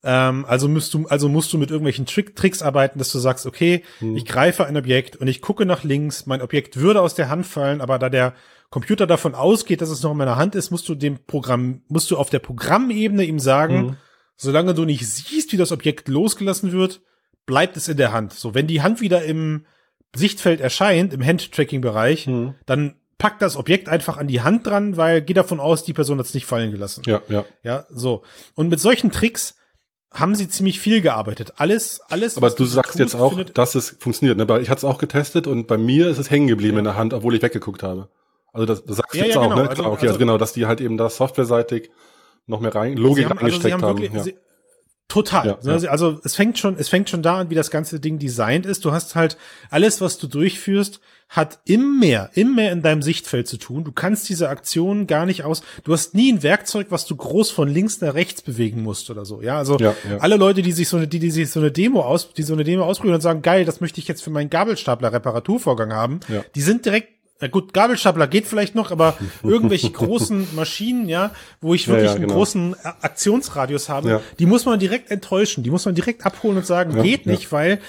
[0.04, 3.46] ähm, also musst du, also musst du mit irgendwelchen Trick, Tricks arbeiten, dass du sagst,
[3.46, 4.16] okay, hm.
[4.16, 7.46] ich greife ein Objekt und ich gucke nach links, mein Objekt würde aus der Hand
[7.46, 8.34] fallen, aber da der
[8.70, 12.10] Computer davon ausgeht, dass es noch in meiner Hand ist, musst du dem Programm, musst
[12.10, 13.96] du auf der Programmebene ihm sagen, hm.
[14.36, 17.00] solange du nicht siehst, wie das Objekt losgelassen wird,
[17.44, 18.34] bleibt es in der Hand.
[18.34, 19.64] So, wenn die Hand wieder im
[20.14, 22.54] Sichtfeld erscheint, im Hand-Tracking-Bereich, hm.
[22.66, 26.18] dann packt das Objekt einfach an die Hand dran, weil geht davon aus, die Person
[26.18, 27.02] hat es nicht fallen gelassen.
[27.06, 27.44] Ja, ja.
[27.62, 28.22] Ja, so.
[28.54, 29.56] Und mit solchen Tricks
[30.12, 31.54] haben sie ziemlich viel gearbeitet.
[31.56, 32.36] Alles, alles.
[32.36, 34.38] Aber du sagst jetzt auch, dass es funktioniert.
[34.38, 34.48] Ne?
[34.48, 36.78] Weil ich hatte es auch getestet und bei mir ist es hängen geblieben ja.
[36.78, 38.08] in der Hand, obwohl ich weggeguckt habe.
[38.52, 39.62] Also das, das sagst du ja, jetzt ja, auch, genau.
[39.62, 39.68] ne?
[39.68, 41.90] Also, Klar, okay, also, also, genau, dass die halt eben da softwareseitig
[42.46, 43.98] noch mehr rein, Logik haben, reingesteckt also haben.
[43.98, 44.22] Wirklich, ja.
[44.22, 44.36] sie,
[45.08, 45.58] Total.
[45.64, 48.66] Also, also es fängt schon, es fängt schon da an, wie das ganze Ding designt
[48.66, 48.84] ist.
[48.84, 49.38] Du hast halt
[49.70, 53.84] alles, was du durchführst, hat immer, immer in deinem Sichtfeld zu tun.
[53.84, 55.62] Du kannst diese Aktion gar nicht aus.
[55.84, 59.26] Du hast nie ein Werkzeug, was du groß von links nach rechts bewegen musst oder
[59.26, 59.42] so.
[59.42, 60.18] Ja, also ja, ja.
[60.18, 62.54] alle Leute, die sich so eine, die, die sich so eine Demo aus, die so
[62.54, 66.20] eine Demo ausprobieren und sagen, geil, das möchte ich jetzt für meinen Gabelstapler Reparaturvorgang haben,
[66.28, 66.44] ja.
[66.54, 67.08] die sind direkt
[67.40, 72.14] na gut, Gabelstapler geht vielleicht noch, aber irgendwelche großen Maschinen, ja, wo ich wirklich ja,
[72.14, 72.32] ja, genau.
[72.32, 74.20] einen großen Aktionsradius habe, ja.
[74.40, 77.80] die muss man direkt enttäuschen, die muss man direkt abholen und sagen, geht nicht, weil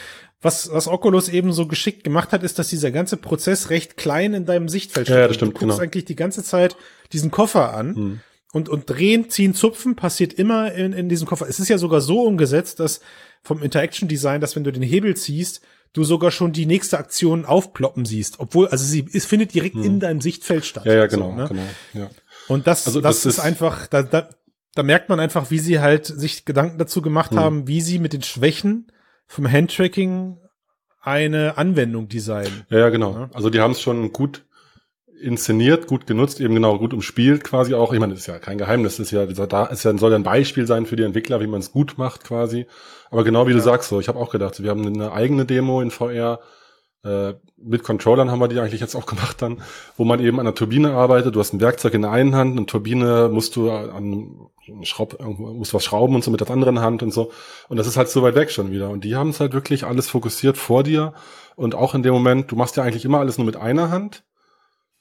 [0.41, 4.33] was, was Oculus eben so geschickt gemacht hat, ist, dass dieser ganze Prozess recht klein
[4.33, 5.17] in deinem Sichtfeld steht.
[5.17, 5.83] Ja, das stimmt, du guckst genau.
[5.83, 6.77] eigentlich die ganze Zeit
[7.11, 8.19] diesen Koffer an hm.
[8.53, 11.47] und, und drehen, ziehen, zupfen passiert immer in, in diesem Koffer.
[11.49, 13.01] Es ist ja sogar so umgesetzt, dass
[13.43, 17.45] vom Interaction Design, dass wenn du den Hebel ziehst, du sogar schon die nächste Aktion
[17.45, 19.83] aufploppen siehst, obwohl, also sie, es findet direkt hm.
[19.83, 20.85] in deinem Sichtfeld statt.
[20.85, 21.47] Ja, ja, genau, so, ne?
[21.49, 22.09] genau, ja.
[22.47, 24.29] Und das, also das, das ist, ist einfach, da, da,
[24.73, 27.39] da merkt man einfach, wie sie halt sich Gedanken dazu gemacht hm.
[27.39, 28.87] haben, wie sie mit den Schwächen
[29.29, 30.37] vom Handtracking
[31.01, 32.65] eine Anwendung designen.
[32.69, 33.13] Ja, ja genau.
[33.13, 33.29] Ja?
[33.31, 34.43] Also die haben es schon gut
[35.21, 37.93] inszeniert, gut genutzt, eben genau gut umspielt quasi auch.
[37.93, 40.17] Ich meine, das ist ja kein Geheimnis, das ist ja, da ist ja, soll ja
[40.17, 42.65] ein Beispiel sein für die Entwickler, wie man es gut macht quasi.
[43.11, 43.57] Aber genau wie ja.
[43.57, 46.39] du sagst, so, ich habe auch gedacht, wir haben eine eigene Demo in VR,
[47.03, 49.61] äh, mit Controllern haben wir die eigentlich jetzt auch gemacht dann,
[49.95, 51.35] wo man eben an der Turbine arbeitet.
[51.35, 54.49] Du hast ein Werkzeug in der einen Hand, eine Turbine musst du an
[54.83, 57.31] Schraub, musst was schrauben und so mit der anderen Hand und so.
[57.69, 58.89] Und das ist halt so weit weg schon wieder.
[58.89, 61.13] Und die haben es halt wirklich alles fokussiert vor dir.
[61.55, 64.23] Und auch in dem Moment, du machst ja eigentlich immer alles nur mit einer Hand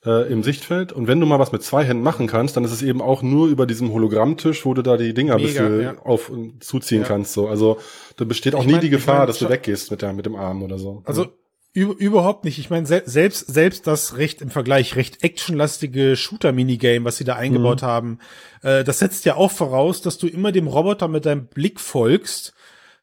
[0.06, 0.92] äh, im Sichtfeld.
[0.92, 3.22] Und wenn du mal was mit zwei Händen machen kannst, dann ist es eben auch
[3.22, 5.98] nur über diesem Hologrammtisch, wo du da die Dinger Mega, bisschen ja.
[5.98, 7.08] auf und zuziehen ja.
[7.08, 7.32] kannst.
[7.32, 7.48] So.
[7.48, 7.78] Also
[8.16, 10.12] da besteht auch ich nie mein, die Gefahr, ich mein, dass du weggehst mit, der,
[10.12, 11.02] mit dem Arm oder so.
[11.04, 11.26] Also
[11.72, 12.58] überhaupt nicht.
[12.58, 17.36] Ich meine, se selbst, selbst das recht im Vergleich recht actionlastige Shooter-Minigame, was sie da
[17.36, 17.86] eingebaut mhm.
[17.86, 18.18] haben,
[18.62, 22.54] äh, das setzt ja auch voraus, dass du immer dem Roboter mit deinem Blick folgst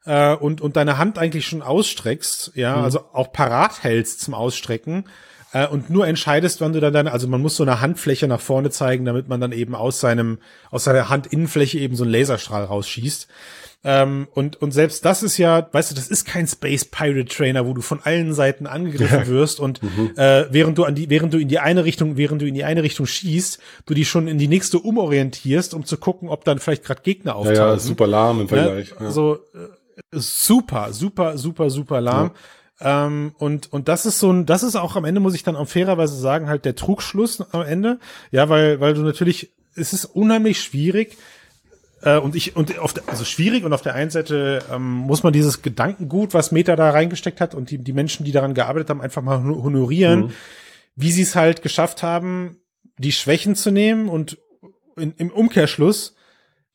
[0.05, 2.83] äh, und, und deine Hand eigentlich schon ausstreckst, ja, mhm.
[2.83, 5.05] also auch parat hältst zum Ausstrecken
[5.55, 8.41] äh, und nur entscheidest, wann du dann deine, also man muss so eine Handfläche nach
[8.41, 10.39] vorne zeigen, damit man dann eben aus seinem,
[10.69, 13.29] aus seiner Handinnenfläche eben so einen Laserstrahl rausschießt.
[13.85, 17.65] Ähm, und, und selbst das ist ja, weißt du, das ist kein Space Pirate Trainer,
[17.65, 20.11] wo du von allen Seiten angegriffen wirst und mhm.
[20.17, 22.65] äh, während du an die, während du in die eine Richtung, während du in die
[22.65, 26.59] eine Richtung schießt, du die schon in die nächste umorientierst, um zu gucken, ob dann
[26.59, 27.55] vielleicht gerade Gegner auftauchen.
[27.55, 28.89] Ja, ja, super lahm im Vergleich.
[28.99, 29.11] Ja, ja.
[29.11, 29.39] So äh,
[30.11, 32.31] super, super, super, super lahm.
[32.33, 32.33] Ja.
[32.81, 35.55] Ähm, und, und das ist so ein, das ist auch am Ende, muss ich dann
[35.55, 37.99] auch fairerweise sagen, halt der Trugschluss am Ende.
[38.31, 41.17] Ja, weil, weil du natürlich, es ist unheimlich schwierig,
[42.01, 45.23] äh, und ich, und auf der, also schwierig und auf der einen Seite ähm, muss
[45.23, 48.89] man dieses Gedankengut, was Meta da reingesteckt hat und die, die Menschen, die daran gearbeitet
[48.89, 50.31] haben, einfach mal honorieren, mhm.
[50.95, 52.57] wie sie es halt geschafft haben,
[52.97, 54.37] die Schwächen zu nehmen und
[54.95, 56.14] in, im Umkehrschluss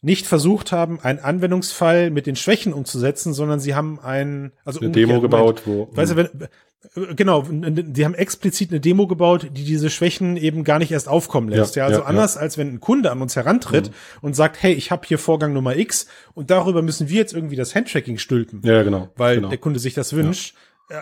[0.03, 4.91] nicht versucht haben, einen Anwendungsfall mit den Schwächen umzusetzen, sondern sie haben ein, also eine
[4.91, 5.89] Demo gebaut, wo.
[5.93, 6.29] Weißt du, wenn,
[7.17, 11.49] genau, die haben explizit eine Demo gebaut, die diese Schwächen eben gar nicht erst aufkommen
[11.49, 11.77] lässt.
[11.77, 12.41] Ja, ja also ja, anders ja.
[12.41, 13.95] als wenn ein Kunde an uns herantritt mhm.
[14.23, 17.57] und sagt, hey, ich habe hier Vorgang Nummer X und darüber müssen wir jetzt irgendwie
[17.57, 18.63] das Handtracking stülpen.
[18.65, 19.11] Ja, genau.
[19.17, 19.49] Weil genau.
[19.49, 20.55] der Kunde sich das wünscht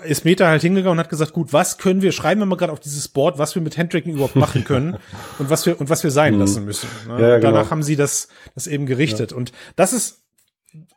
[0.05, 2.73] ist Meta halt hingegangen und hat gesagt, gut, was können wir, schreiben wir mal gerade
[2.73, 4.99] auf dieses Board, was wir mit Handtracking überhaupt machen können
[5.39, 6.41] und was wir und was wir sein mhm.
[6.41, 6.89] lassen müssen.
[7.07, 7.21] Ne?
[7.21, 7.53] Ja, genau.
[7.53, 9.31] Danach haben sie das, das eben gerichtet.
[9.31, 9.37] Ja.
[9.37, 10.25] Und das ist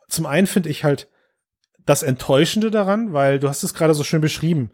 [0.08, 1.08] zum einen finde ich halt
[1.86, 4.70] das Enttäuschende daran, weil du hast es gerade so schön beschrieben.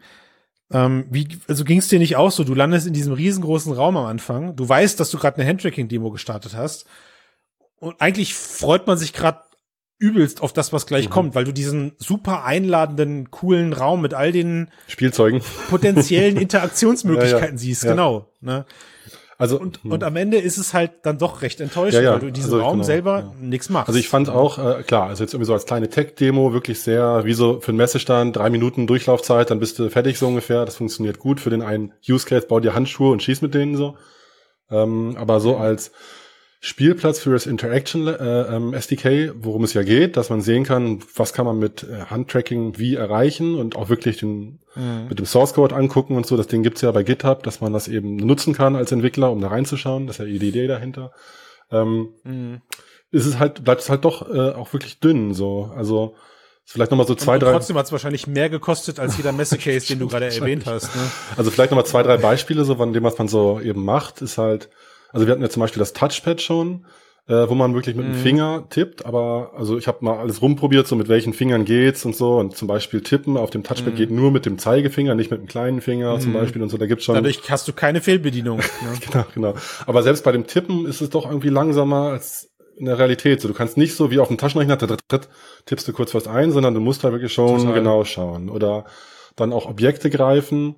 [0.71, 2.43] Ähm, wie, also ging es dir nicht auch so?
[2.43, 4.55] Du landest in diesem riesengroßen Raum am Anfang.
[4.55, 6.85] Du weißt, dass du gerade eine Handtracking-Demo gestartet hast.
[7.77, 9.41] Und eigentlich freut man sich gerade
[9.99, 11.11] übelst auf das, was gleich mhm.
[11.11, 17.51] kommt, weil du diesen super einladenden, coolen Raum mit all den Spielzeugen, potenziellen Interaktionsmöglichkeiten ja,
[17.51, 17.57] ja.
[17.57, 17.91] siehst, ja.
[17.91, 18.31] genau.
[18.41, 18.65] Ne?
[19.37, 22.13] Also und, und am Ende ist es halt dann doch recht enttäuschend, ja, ja.
[22.13, 23.33] weil du in diesem also, Raum genau, selber ja.
[23.39, 23.87] nichts machst.
[23.87, 27.23] Also ich fand auch, äh, klar, also jetzt irgendwie so als kleine Tech-Demo wirklich sehr,
[27.23, 30.65] wie so für einen Messestand, drei Minuten Durchlaufzeit, dann bist du fertig so ungefähr.
[30.65, 33.77] Das funktioniert gut für den einen Use Case, bau dir Handschuhe und schieß mit denen
[33.77, 33.95] so.
[34.69, 35.93] Ähm, aber so als
[36.61, 40.99] Spielplatz für das Interaction äh, ähm, SDK, worum es ja geht, dass man sehen kann,
[41.15, 45.07] was kann man mit äh, Handtracking wie erreichen und auch wirklich den, mhm.
[45.07, 46.35] mit dem Source Code angucken und so.
[46.35, 49.39] Das Ding gibt's ja bei GitHub, dass man das eben nutzen kann als Entwickler, um
[49.39, 50.05] da reinzuschauen.
[50.05, 51.13] Das ist ja die Idee dahinter.
[51.71, 52.61] Ähm, mhm.
[53.11, 55.33] Ist es halt, bleibt es halt doch äh, auch wirklich dünn.
[55.33, 56.15] So, also
[56.71, 57.51] Vielleicht nochmal so zwei, und, und drei.
[57.53, 60.95] Trotzdem hat es wahrscheinlich mehr gekostet als jeder Messe-Case, den du gerade erwähnt hast.
[60.95, 61.01] Ne?
[61.35, 64.37] Also vielleicht nochmal zwei, drei Beispiele, so von dem, was man so eben macht, ist
[64.37, 64.69] halt,
[65.11, 66.85] also wir hatten ja zum Beispiel das Touchpad schon,
[67.27, 68.13] äh, wo man wirklich mit mhm.
[68.13, 72.03] dem Finger tippt, aber also ich habe mal alles rumprobiert, so mit welchen Fingern geht's
[72.03, 72.37] und so.
[72.37, 73.97] Und zum Beispiel tippen auf dem Touchpad mhm.
[73.97, 76.21] geht nur mit dem Zeigefinger, nicht mit dem kleinen Finger mhm.
[76.21, 76.77] zum Beispiel und so.
[76.77, 77.15] Da gibt's schon.
[77.15, 78.59] Dadurch hast du keine Fehlbedienung.
[78.79, 78.97] Ne?
[79.05, 79.53] genau, genau.
[79.87, 83.41] Aber selbst bei dem Tippen ist es doch irgendwie langsamer als in der Realität.
[83.41, 84.77] So, du kannst nicht so wie auf dem Taschenrechner
[85.65, 87.73] tippst du kurz was ein, sondern du musst da wirklich schon Total.
[87.73, 88.49] genau schauen.
[88.49, 88.85] Oder
[89.35, 90.75] dann auch Objekte greifen.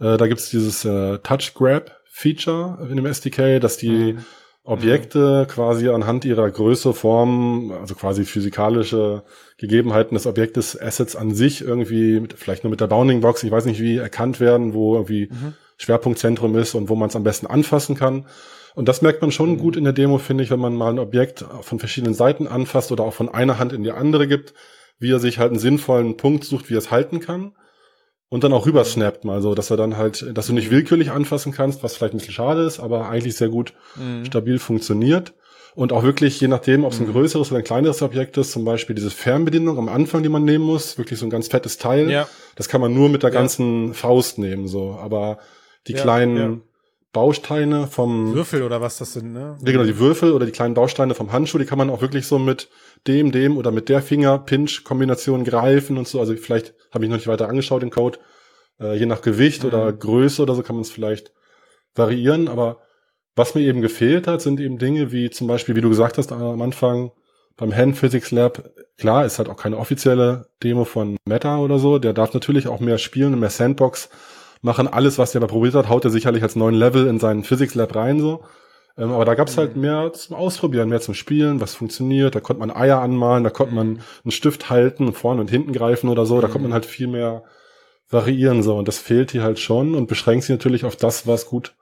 [0.00, 4.24] Äh, da gibt's dieses äh, Touch Grab Feature in dem SDK, dass die mhm.
[4.64, 9.24] Objekte quasi anhand ihrer Größe, Form, also quasi physikalische
[9.56, 13.50] Gegebenheiten des Objektes, Assets an sich irgendwie, mit, vielleicht nur mit der Bounding Box, ich
[13.50, 15.54] weiß nicht wie, erkannt werden, wo irgendwie mhm.
[15.78, 18.26] Schwerpunktzentrum ist und wo man es am besten anfassen kann.
[18.74, 19.58] Und das merkt man schon mhm.
[19.58, 22.92] gut in der Demo, finde ich, wenn man mal ein Objekt von verschiedenen Seiten anfasst
[22.92, 24.52] oder auch von einer Hand in die andere gibt,
[24.98, 27.52] wie er sich halt einen sinnvollen Punkt sucht, wie er es halten kann
[28.32, 28.86] und dann auch rüber
[29.24, 32.16] mal so, dass er dann halt, dass du nicht willkürlich anfassen kannst, was vielleicht ein
[32.16, 34.24] bisschen schade ist, aber eigentlich sehr gut mhm.
[34.24, 35.34] stabil funktioniert.
[35.74, 37.12] Und auch wirklich, je nachdem, ob es ein mhm.
[37.12, 40.64] größeres oder ein kleineres Objekt ist, zum Beispiel diese Fernbedienung am Anfang, die man nehmen
[40.64, 42.26] muss, wirklich so ein ganz fettes Teil, ja.
[42.56, 43.38] das kann man nur mit der ja.
[43.38, 44.92] ganzen Faust nehmen, so.
[44.98, 45.36] Aber
[45.86, 46.62] die ja, kleinen
[47.12, 49.58] Bausteine vom Würfel oder was das sind, ne?
[49.64, 52.26] Ja, genau, die Würfel oder die kleinen Bausteine vom Handschuh, die kann man auch wirklich
[52.26, 52.70] so mit
[53.06, 56.20] dem, dem oder mit der Finger-Pinch-Kombination greifen und so.
[56.20, 58.18] Also vielleicht habe ich noch nicht weiter angeschaut den Code.
[58.80, 59.68] Äh, je nach Gewicht mhm.
[59.68, 61.32] oder Größe oder so kann man es vielleicht
[61.94, 62.48] variieren.
[62.48, 62.78] Aber
[63.36, 66.32] was mir eben gefehlt hat, sind eben Dinge wie zum Beispiel, wie du gesagt hast
[66.32, 67.12] am Anfang,
[67.56, 71.98] beim Hand Physics Lab, klar, ist halt auch keine offizielle Demo von Meta oder so.
[71.98, 74.08] Der darf natürlich auch mehr spielen, mehr Sandbox
[74.62, 74.88] machen.
[74.88, 77.74] Alles, was der da probiert hat, haut er sicherlich als neuen Level in seinen Physics
[77.74, 78.42] Lab rein, so.
[78.96, 79.82] Ähm, aber da gab's halt mhm.
[79.82, 82.34] mehr zum Ausprobieren, mehr zum Spielen, was funktioniert.
[82.34, 86.08] Da konnte man Eier anmalen, da konnte man einen Stift halten, vorne und hinten greifen
[86.08, 86.40] oder so.
[86.40, 86.74] Da konnte man mhm.
[86.74, 87.44] halt viel mehr
[88.10, 88.76] variieren, so.
[88.76, 91.74] Und das fehlt hier halt schon und beschränkt sich natürlich auf das, was gut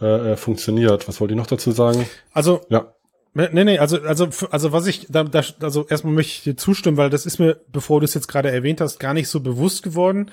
[0.00, 1.08] äh, äh funktioniert.
[1.08, 2.08] Was wollte ich noch dazu sagen?
[2.32, 2.92] Also, ja.
[3.34, 6.96] Nee, nee, also, also, also was ich, da, da, also erstmal möchte ich dir zustimmen,
[6.96, 9.84] weil das ist mir, bevor du es jetzt gerade erwähnt hast, gar nicht so bewusst
[9.84, 10.30] geworden.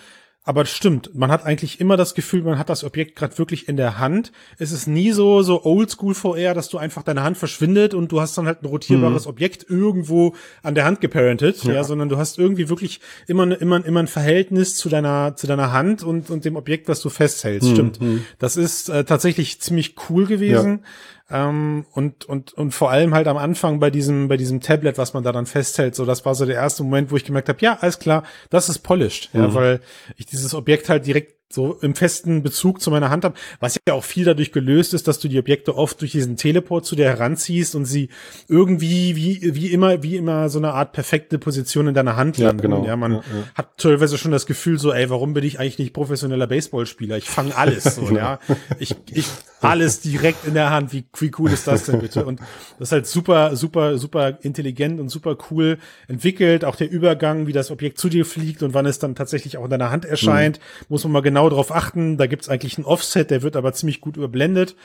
[0.48, 3.68] Aber das stimmt, man hat eigentlich immer das Gefühl, man hat das Objekt gerade wirklich
[3.68, 4.32] in der Hand.
[4.60, 8.22] Es ist nie so so Oldschool VR, dass du einfach deine Hand verschwindet und du
[8.22, 9.32] hast dann halt ein rotierbares mhm.
[9.32, 11.74] Objekt irgendwo an der Hand geparentet, ja.
[11.74, 11.84] ja.
[11.84, 16.04] sondern du hast irgendwie wirklich immer immer immer ein Verhältnis zu deiner zu deiner Hand
[16.04, 17.70] und und dem Objekt, was du festhältst.
[17.70, 17.74] Mhm.
[17.74, 18.02] Stimmt.
[18.02, 18.26] Mhm.
[18.38, 20.72] Das ist äh, tatsächlich ziemlich cool gewesen.
[20.84, 20.90] Ja.
[21.30, 25.14] Ähm, und, und, und vor allem halt am Anfang bei diesem, bei diesem Tablet, was
[25.14, 27.60] man da dann festhält, so das war so der erste Moment, wo ich gemerkt habe,
[27.62, 29.42] ja, alles klar, das ist polished, mhm.
[29.42, 29.80] ja, weil
[30.18, 33.94] ich dieses Objekt halt direkt so im festen Bezug zu meiner Hand habe, was ja
[33.94, 37.06] auch viel dadurch gelöst ist, dass du die Objekte oft durch diesen Teleport zu dir
[37.06, 38.10] heranziehst und sie
[38.48, 42.52] irgendwie wie wie immer wie immer so eine Art perfekte Position in deiner Hand ja,
[42.52, 42.86] Genau.
[42.86, 43.24] Ja, man ja, ja.
[43.54, 47.18] hat teilweise schon das Gefühl so, ey, warum bin ich eigentlich nicht professioneller Baseballspieler?
[47.18, 48.40] Ich fange alles so, ja.
[48.80, 49.28] Ich ich
[49.62, 50.94] alles direkt in der Hand.
[50.94, 52.26] Wie wie cool ist das denn bitte?
[52.26, 52.40] Und
[52.80, 55.78] das ist halt super super super intelligent und super cool
[56.08, 59.58] entwickelt, auch der Übergang, wie das Objekt zu dir fliegt und wann es dann tatsächlich
[59.58, 60.86] auch in deiner Hand erscheint, mhm.
[60.90, 62.18] muss man mal genau genau darauf achten.
[62.18, 64.76] Da gibt's eigentlich einen Offset, der wird aber ziemlich gut überblendet.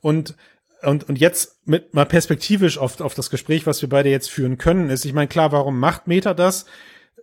[0.00, 0.34] Und
[0.80, 4.58] und, und jetzt mit mal perspektivisch auf, auf das Gespräch, was wir beide jetzt führen
[4.58, 6.66] können, ist, ich meine, klar, warum macht Meta das?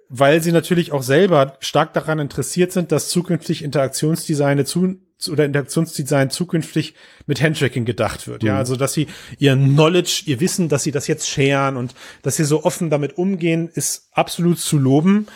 [0.09, 4.97] Weil sie natürlich auch selber stark daran interessiert sind, dass zukünftig Interaktionsdesign zu,
[5.31, 6.95] oder Interaktionsdesign zukünftig
[7.27, 8.43] mit Handtracking gedacht wird.
[8.43, 8.47] Mhm.
[8.49, 12.35] Ja, also dass sie ihr Knowledge, ihr Wissen, dass sie das jetzt scheren und dass
[12.35, 15.27] sie so offen damit umgehen, ist absolut zu loben.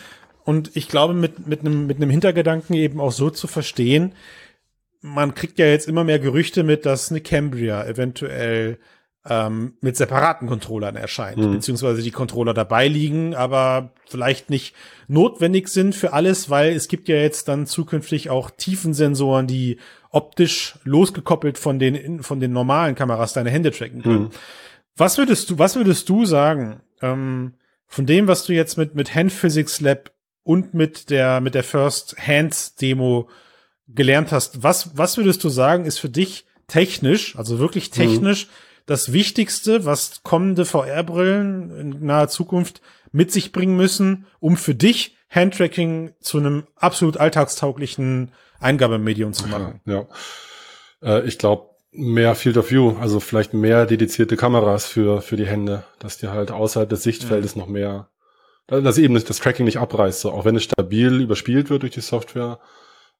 [0.44, 4.14] Und ich glaube, mit, mit einem, mit einem Hintergedanken eben auch so zu verstehen,
[5.02, 8.78] man kriegt ja jetzt immer mehr Gerüchte mit, dass eine Cambria eventuell
[9.28, 11.52] ähm, mit separaten Controllern erscheint, mhm.
[11.52, 14.74] beziehungsweise die Controller dabei liegen, aber vielleicht nicht
[15.08, 19.78] notwendig sind für alles, weil es gibt ja jetzt dann zukünftig auch Tiefensensoren, die
[20.10, 24.22] optisch losgekoppelt von den von den normalen Kameras deine Hände tracken können.
[24.22, 24.30] Mhm.
[24.96, 26.80] Was würdest du, was würdest du sagen?
[27.02, 27.54] Ähm,
[27.86, 30.12] von dem, was du jetzt mit, mit Hand Physics Lab
[30.42, 33.28] und mit der, mit der First Hands Demo
[33.88, 37.94] gelernt hast, was, was würdest du sagen, ist für dich technisch, also wirklich mhm.
[37.94, 38.50] technisch, mhm.
[38.86, 42.80] das Wichtigste, was kommende VR-Brillen in naher Zukunft
[43.12, 49.80] mit sich bringen müssen, um für dich Handtracking zu einem absolut alltagstauglichen Eingabemedium zu machen?
[49.84, 50.06] Ja,
[51.02, 51.18] ja.
[51.18, 55.46] Äh, ich glaube, mehr Field of View, also vielleicht mehr dedizierte Kameras für, für die
[55.46, 57.62] Hände, dass die halt außerhalb des Sichtfeldes mhm.
[57.62, 58.08] noch mehr,
[58.70, 62.00] dass eben das Tracking nicht abreißt, so auch wenn es stabil überspielt wird durch die
[62.00, 62.58] Software,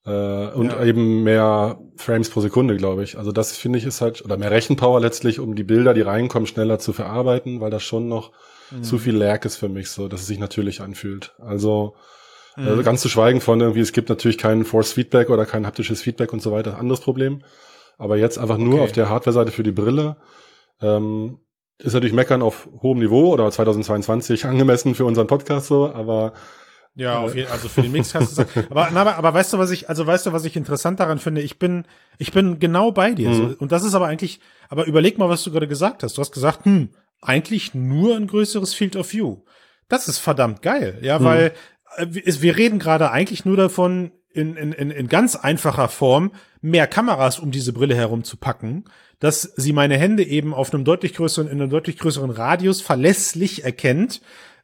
[0.06, 0.84] äh, und ja.
[0.84, 3.18] eben mehr Frames pro Sekunde, glaube ich.
[3.18, 6.46] Also das finde ich ist halt, oder mehr Rechenpower letztlich, um die Bilder, die reinkommen,
[6.46, 8.32] schneller zu verarbeiten, weil das schon noch
[8.70, 8.82] mhm.
[8.82, 11.34] zu viel Lag ist für mich, so dass es sich natürlich anfühlt.
[11.38, 11.94] Also,
[12.56, 12.68] mhm.
[12.68, 16.00] also ganz zu schweigen von irgendwie, es gibt natürlich kein Force Feedback oder kein haptisches
[16.00, 17.42] Feedback und so weiter, anderes Problem.
[17.98, 18.84] Aber jetzt einfach nur okay.
[18.84, 20.16] auf der Hardware-Seite für die Brille.
[20.80, 21.40] Ähm,
[21.82, 26.32] ist natürlich meckern auf hohem Niveau oder 2022 angemessen für unseren Podcast so, aber
[26.94, 28.70] ja, auf jeden, also für den Mix hast du gesagt.
[28.70, 31.40] Aber, aber, aber weißt du, was ich, also weißt du, was ich interessant daran finde?
[31.40, 31.84] Ich bin,
[32.18, 33.30] ich bin genau bei dir.
[33.30, 33.34] Mhm.
[33.34, 36.18] So, und das ist aber eigentlich, aber überleg mal, was du gerade gesagt hast.
[36.18, 36.90] Du hast gesagt, hm,
[37.22, 39.38] eigentlich nur ein größeres Field of View.
[39.88, 41.24] Das ist verdammt geil, ja, mhm.
[41.24, 41.52] weil
[41.96, 47.38] äh, wir reden gerade eigentlich nur davon, in, in, in, ganz einfacher Form mehr Kameras
[47.38, 48.84] um diese Brille herum zu packen,
[49.18, 53.64] dass sie meine Hände eben auf einem deutlich größeren, in einem deutlich größeren Radius verlässlich
[53.64, 54.20] erkennt,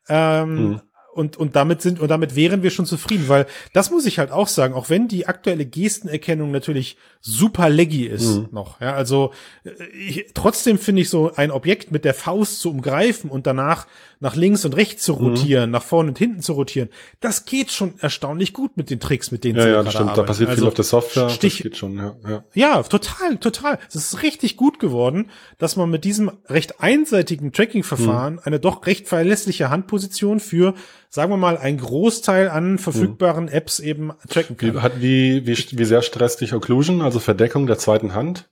[0.08, 0.80] ähm, mhm
[1.16, 4.30] und, und damit sind, und damit wären wir schon zufrieden, weil das muss ich halt
[4.30, 8.48] auch sagen, auch wenn die aktuelle Gestenerkennung natürlich super leggy ist mhm.
[8.52, 9.32] noch, ja, also
[9.64, 13.86] äh, ich, trotzdem finde ich so ein Objekt mit der Faust zu umgreifen und danach
[14.20, 15.18] nach links und rechts zu mhm.
[15.18, 15.72] rotieren, mhm.
[15.72, 16.88] nach vorne und hinten zu rotieren,
[17.20, 20.10] das geht schon erstaunlich gut mit den Tricks, mit denen ja, sie ja, das stimmt.
[20.10, 20.20] Arbeiten.
[20.20, 21.28] Da passiert also, viel auf der Software.
[21.28, 22.44] Stich, das geht schon, ja, ja.
[22.54, 23.78] ja, total, total.
[23.88, 28.40] Es ist richtig gut geworden, dass man mit diesem recht einseitigen Tracking-Verfahren mhm.
[28.44, 30.74] eine doch recht verlässliche Handposition für
[31.16, 33.50] sagen wir mal, ein Großteil an verfügbaren mhm.
[33.50, 34.74] Apps eben tracken kann.
[34.74, 38.50] Wie, hat, wie, wie, wie sehr stresst dich Occlusion, also Verdeckung der zweiten Hand?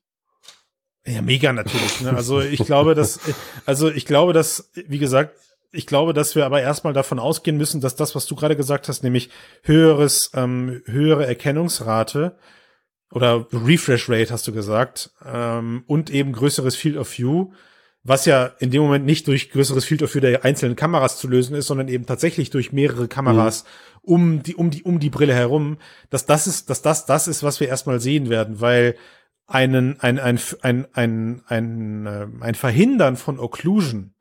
[1.06, 2.00] Ja, mega natürlich.
[2.00, 2.16] Ne?
[2.16, 3.20] Also ich glaube, dass,
[3.66, 5.36] also ich glaube, dass, wie gesagt,
[5.72, 8.88] ich glaube, dass wir aber erstmal davon ausgehen müssen, dass das, was du gerade gesagt
[8.88, 9.28] hast, nämlich
[9.62, 12.38] höheres, ähm, höhere Erkennungsrate
[13.12, 17.52] oder Refresh Rate hast du gesagt ähm, und eben größeres Field of View,
[18.04, 21.26] was ja in dem Moment nicht durch größeres Field of View der einzelnen Kameras zu
[21.26, 24.12] lösen ist, sondern eben tatsächlich durch mehrere Kameras mhm.
[24.12, 25.78] um die um die um die Brille herum,
[26.10, 28.96] dass das ist, dass das das ist, was wir erstmal sehen werden, weil
[29.46, 34.14] einen ein ein ein ein ein, äh, ein Verhindern von Occlusion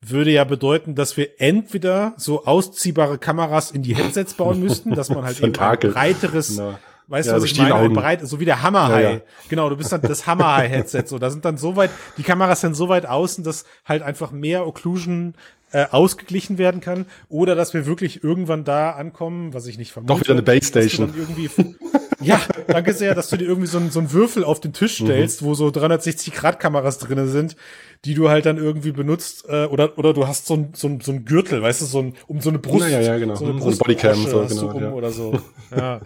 [0.00, 5.08] würde ja bedeuten, dass wir entweder so ausziehbare Kameras in die Headsets bauen müssten, dass
[5.08, 6.78] man halt eben ein breiteres, genau.
[7.08, 9.02] Weißt du, ja, was ich meine, ein breit, so wie der Hammerhai.
[9.02, 9.20] Ja, ja.
[9.48, 11.04] Genau, du bist dann das Hammerhai-Headset.
[11.06, 14.32] So, da sind dann so weit, die Kameras sind so weit außen, dass halt einfach
[14.32, 15.34] mehr Occlusion
[15.72, 20.14] äh, ausgeglichen werden kann oder dass wir wirklich irgendwann da ankommen, was ich nicht vermute.
[20.14, 21.12] Doch wieder eine Base Station.
[22.20, 25.06] ja, danke sehr, dass du dir irgendwie so, so einen Würfel auf den Tisch mhm.
[25.06, 25.46] stellst, mhm.
[25.46, 27.56] wo so 360 Grad Kameras drinne sind,
[28.04, 31.00] die du halt dann irgendwie benutzt äh, oder oder du hast so ein, so ein,
[31.00, 33.36] so ein Gürtel, weißt du, so ein um so eine Brust, ja, ja, genau.
[33.36, 34.92] so eine, Brust Bodycam so, genau, um ja.
[34.92, 35.38] oder so.
[35.74, 36.00] Ja.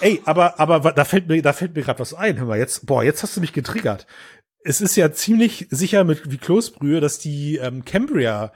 [0.00, 2.38] Ey, aber aber da fällt mir da fällt mir gerade was ein.
[2.38, 4.06] Hör mal, jetzt boah, jetzt hast du mich getriggert.
[4.62, 8.52] Es ist ja ziemlich sicher mit wie Kloßbrühe, dass die ähm, Cambria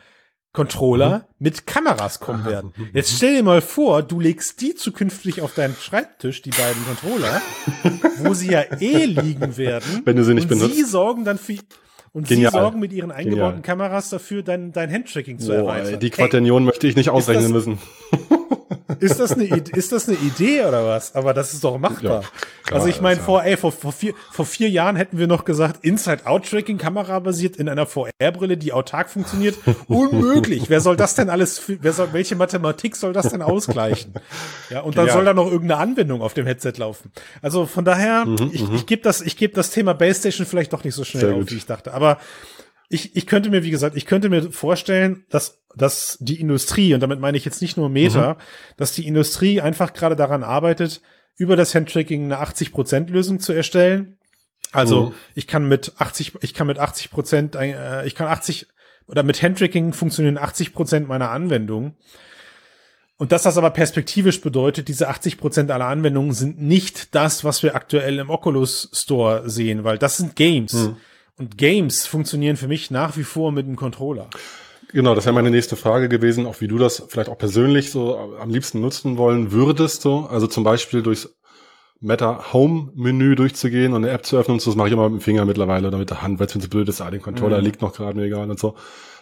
[0.52, 1.24] Controller mhm.
[1.38, 2.72] mit Kameras kommen werden.
[2.76, 2.88] Mhm.
[2.92, 7.40] Jetzt stell dir mal vor, du legst die zukünftig auf deinen Schreibtisch, die beiden Controller,
[8.18, 10.02] wo sie ja eh liegen werden.
[10.04, 10.74] Wenn du sie nicht und benutzt.
[10.74, 11.54] Sie sorgen dann für
[12.12, 12.50] und Genial.
[12.50, 13.62] sie sorgen mit ihren eingebauten Genial.
[13.62, 16.00] Kameras dafür, dein, dein Handtracking zu Boah, erweitern.
[16.00, 17.78] Die Quaternion möchte ich nicht ausrechnen müssen.
[19.00, 21.14] Ist das eine, ist das eine Idee oder was?
[21.14, 22.22] Aber das ist doch machbar.
[22.22, 25.44] Ja, also ich meine, vor, ey, vor, vor, vier, vor vier Jahren hätten wir noch
[25.44, 29.56] gesagt, Inside-Out-Tracking, kamerabasiert in einer VR-Brille, die autark funktioniert.
[29.88, 30.68] Unmöglich.
[30.68, 34.14] Wer soll das denn alles, wer soll, welche Mathematik soll das denn ausgleichen?
[34.68, 35.12] Ja, und dann ja.
[35.12, 37.10] soll da noch irgendeine Anwendung auf dem Headset laufen.
[37.42, 38.74] Also von daher, mhm, ich, mhm.
[38.74, 41.50] ich gebe das, ich gebe das Thema Base Station vielleicht doch nicht so schnell auf,
[41.50, 41.92] wie ich dachte.
[41.92, 42.18] Aber
[42.92, 47.00] ich, ich könnte mir, wie gesagt, ich könnte mir vorstellen, dass, dass die Industrie, und
[47.00, 48.36] damit meine ich jetzt nicht nur Meta, mhm.
[48.76, 51.00] dass die Industrie einfach gerade daran arbeitet,
[51.36, 54.18] über das Handtracking eine 80%-Lösung zu erstellen.
[54.72, 55.14] Also mhm.
[55.36, 58.66] ich kann mit 80, ich kann mit 80 Prozent, äh, ich kann 80
[59.06, 61.96] oder mit Handtracking funktionieren 80 Prozent meiner Anwendungen.
[63.18, 67.62] Und dass das aber perspektivisch bedeutet, diese 80 Prozent aller Anwendungen sind nicht das, was
[67.62, 70.72] wir aktuell im Oculus Store sehen, weil das sind Games.
[70.72, 70.96] Mhm.
[71.40, 74.28] Und Games funktionieren für mich nach wie vor mit dem Controller.
[74.92, 78.18] Genau, das wäre meine nächste Frage gewesen, auch wie du das vielleicht auch persönlich so
[78.38, 80.02] am liebsten nutzen wollen würdest.
[80.02, 80.26] So.
[80.30, 81.34] Also zum Beispiel durchs
[81.98, 84.56] Meta Home Menü durchzugehen und eine App zu öffnen.
[84.56, 86.46] Und so, das mache ich immer mit dem Finger mittlerweile oder mit der Hand, weil
[86.46, 87.64] es mir so blöd ist, ah, den Controller mhm.
[87.64, 88.74] liegt noch gerade mir egal und so.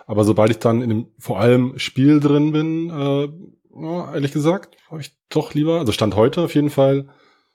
[0.09, 3.29] Aber sobald ich dann in dem vor allem Spiel drin bin, äh,
[3.81, 7.11] ja, ehrlich gesagt, habe ich doch lieber, also Stand heute auf jeden Fall,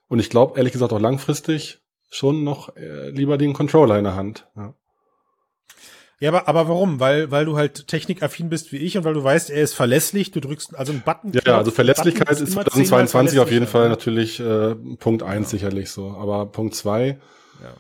[0.08, 1.83] und ich glaube ehrlich gesagt auch langfristig
[2.14, 4.48] schon noch äh, lieber den Controller in der Hand.
[4.56, 4.74] Ja.
[6.20, 7.02] Ja, aber, aber warum?
[7.02, 10.32] Weil, weil du halt technikaffin bist wie ich und weil du weißt, er ist verlässlich,
[10.32, 11.34] du drückst also einen Button.
[11.34, 15.58] Ja, ja also Verlässlichkeit ist, ist 2022 auf jeden Fall natürlich äh, Punkt eins ja.
[15.58, 16.12] sicherlich so.
[16.12, 17.20] Aber Punkt zwei
[17.62, 17.74] ja.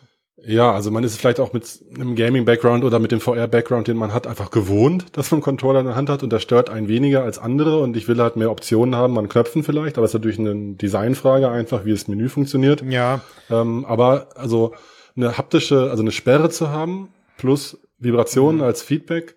[0.46, 1.66] Ja, also man ist vielleicht auch mit
[1.96, 5.80] einem Gaming-Background oder mit dem VR-Background, den man hat, einfach gewohnt, dass man einen Controller
[5.80, 8.36] in der Hand hat und der stört einen weniger als andere und ich will halt
[8.36, 12.08] mehr Optionen haben an Knöpfen vielleicht, aber es ist natürlich eine Designfrage einfach, wie das
[12.08, 12.84] Menü funktioniert.
[12.84, 13.22] Ja.
[13.50, 14.74] Ähm, aber also
[15.16, 18.64] eine haptische, also eine Sperre zu haben plus Vibrationen mhm.
[18.64, 19.36] als Feedback,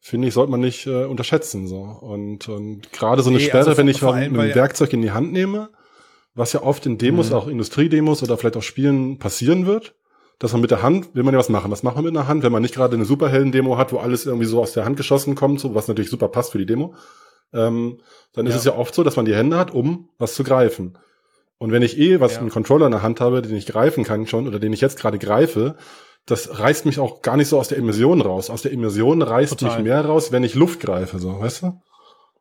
[0.00, 1.66] finde ich, sollte man nicht äh, unterschätzen.
[1.66, 1.80] So.
[1.80, 5.10] Und, und gerade so eine nee, Sperre, also wenn ich mal ein Werkzeug in die
[5.10, 5.68] Hand nehme,
[6.34, 7.36] was ja oft in Demos, mhm.
[7.36, 9.94] auch Industriedemos oder vielleicht auch Spielen passieren wird,
[10.38, 11.70] dass man mit der Hand, will man ja was machen.
[11.70, 14.26] Was macht man mit einer Hand, wenn man nicht gerade eine Superhelden-Demo hat, wo alles
[14.26, 16.94] irgendwie so aus der Hand geschossen kommt, so was natürlich super passt für die Demo,
[17.52, 18.00] ähm,
[18.34, 18.58] dann ist ja.
[18.58, 20.98] es ja oft so, dass man die Hände hat, um was zu greifen.
[21.58, 22.40] Und wenn ich eh was ja.
[22.40, 24.98] einen Controller in der Hand habe, den ich greifen kann schon oder den ich jetzt
[24.98, 25.76] gerade greife,
[26.24, 28.50] das reißt mich auch gar nicht so aus der Immersion raus.
[28.50, 29.76] Aus der Immersion reißt Total.
[29.76, 31.80] mich mehr raus, wenn ich Luft greife, so, weißt du?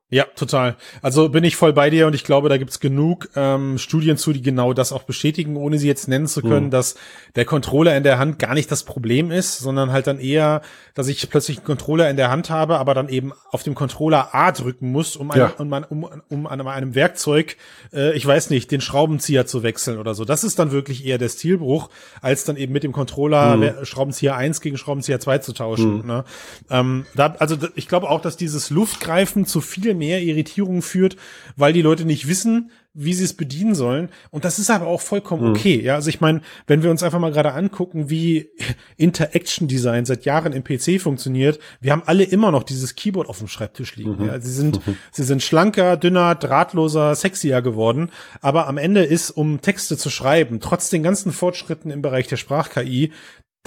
[0.09, 0.77] Ja, total.
[1.01, 4.31] Also bin ich voll bei dir und ich glaube, da gibt's genug ähm, Studien zu,
[4.31, 6.71] die genau das auch bestätigen, ohne sie jetzt nennen zu können, mhm.
[6.71, 6.95] dass
[7.35, 10.61] der Controller in der Hand gar nicht das Problem ist, sondern halt dann eher,
[10.93, 14.33] dass ich plötzlich einen Controller in der Hand habe, aber dann eben auf dem Controller
[14.33, 15.51] A drücken muss, um, ja.
[15.57, 17.57] um, um, um an einem Werkzeug,
[17.91, 20.23] äh, ich weiß nicht, den Schraubenzieher zu wechseln oder so.
[20.23, 21.89] Das ist dann wirklich eher der Stilbruch,
[22.21, 23.85] als dann eben mit dem Controller mhm.
[23.85, 25.97] Schraubenzieher 1 gegen Schraubenzieher 2 zu tauschen.
[25.97, 26.07] Mhm.
[26.07, 26.23] Ne?
[26.69, 31.17] Ähm, da, also ich glaube auch, dass dieses Luftgreifen zu viel mehr Irritierung führt,
[31.55, 34.09] weil die Leute nicht wissen, wie sie es bedienen sollen.
[34.31, 35.49] Und das ist aber auch vollkommen mhm.
[35.51, 35.79] okay.
[35.79, 38.49] Ja, also ich meine, wenn wir uns einfach mal gerade angucken, wie
[38.97, 43.37] Interaction Design seit Jahren im PC funktioniert, wir haben alle immer noch dieses Keyboard auf
[43.37, 44.17] dem Schreibtisch liegen.
[44.17, 44.25] Mhm.
[44.25, 44.97] Ja, sie sind, mhm.
[45.11, 48.09] sie sind schlanker, dünner, drahtloser, sexier geworden.
[48.41, 52.37] Aber am Ende ist, um Texte zu schreiben, trotz den ganzen Fortschritten im Bereich der
[52.37, 53.11] Sprach-KI,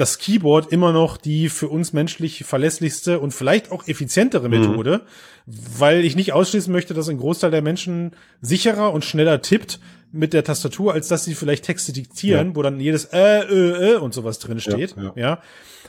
[0.00, 4.60] das Keyboard immer noch die für uns menschlich verlässlichste und vielleicht auch effizientere mhm.
[4.60, 5.02] Methode,
[5.46, 5.52] mhm.
[5.78, 9.78] weil ich nicht ausschließen möchte, dass ein Großteil der Menschen sicherer und schneller tippt
[10.12, 12.56] mit der Tastatur, als dass sie vielleicht Texte diktieren, ja.
[12.56, 14.96] wo dann jedes äh, äh, äh und sowas drin steht.
[14.96, 15.12] Ja, ja.
[15.16, 15.42] ja.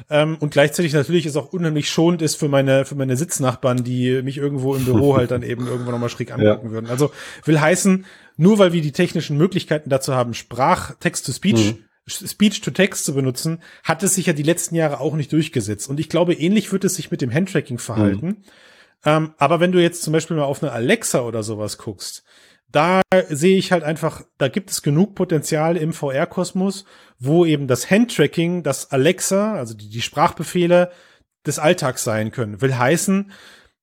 [0.09, 4.21] Ähm, und gleichzeitig natürlich ist auch unheimlich schonend ist für meine für meine Sitznachbarn, die
[4.21, 6.71] mich irgendwo im Büro halt dann eben irgendwo nochmal schräg angucken ja.
[6.71, 6.89] würden.
[6.89, 7.11] Also
[7.45, 8.05] will heißen,
[8.37, 14.03] nur weil wir die technischen Möglichkeiten dazu haben, Sprach, Text-to-Speech mhm Speech-to-Text zu benutzen, hat
[14.03, 15.89] es sich ja die letzten Jahre auch nicht durchgesetzt.
[15.89, 18.27] Und ich glaube, ähnlich wird es sich mit dem Handtracking verhalten.
[18.27, 18.43] Mhm.
[19.03, 22.23] Ähm, aber wenn du jetzt zum Beispiel mal auf eine Alexa oder sowas guckst,
[22.71, 26.85] da sehe ich halt einfach, da gibt es genug Potenzial im VR-Kosmos,
[27.19, 30.91] wo eben das Handtracking, das Alexa, also die, die Sprachbefehle
[31.45, 32.61] des Alltags sein können.
[32.61, 33.31] Will heißen,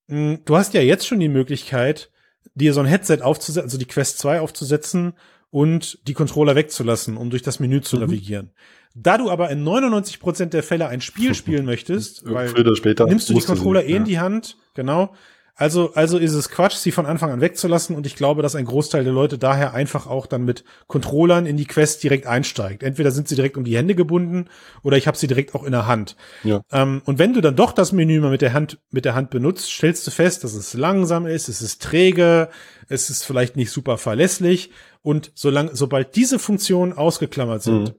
[0.07, 2.11] mh, du hast ja jetzt schon die Möglichkeit,
[2.55, 5.15] dir so ein Headset aufzusetzen, also die Quest 2 aufzusetzen
[5.51, 8.03] und die Controller wegzulassen, um durch das Menü zu mhm.
[8.03, 8.51] navigieren.
[8.95, 13.41] Da du aber in 99% der Fälle ein Spiel spielen möchtest, weil nimmst du die
[13.41, 15.15] Controller eh in die Hand, genau,
[15.59, 18.65] also, also ist es Quatsch, sie von Anfang an wegzulassen und ich glaube, dass ein
[18.65, 22.85] Großteil der Leute daher einfach auch dann mit Controllern in die Quest direkt einsteigt.
[22.85, 24.45] Entweder sind sie direkt um die Hände gebunden
[24.85, 26.15] oder ich habe sie direkt auch in der Hand.
[26.45, 26.63] Ja.
[26.71, 29.31] Ähm, und wenn du dann doch das Menü mal mit der Hand mit der Hand
[29.31, 32.51] benutzt, stellst du fest, dass es langsam ist, es ist träge,
[32.87, 34.71] es ist vielleicht nicht super verlässlich
[35.03, 37.95] und solange sobald diese Funktionen ausgeklammert sind, mhm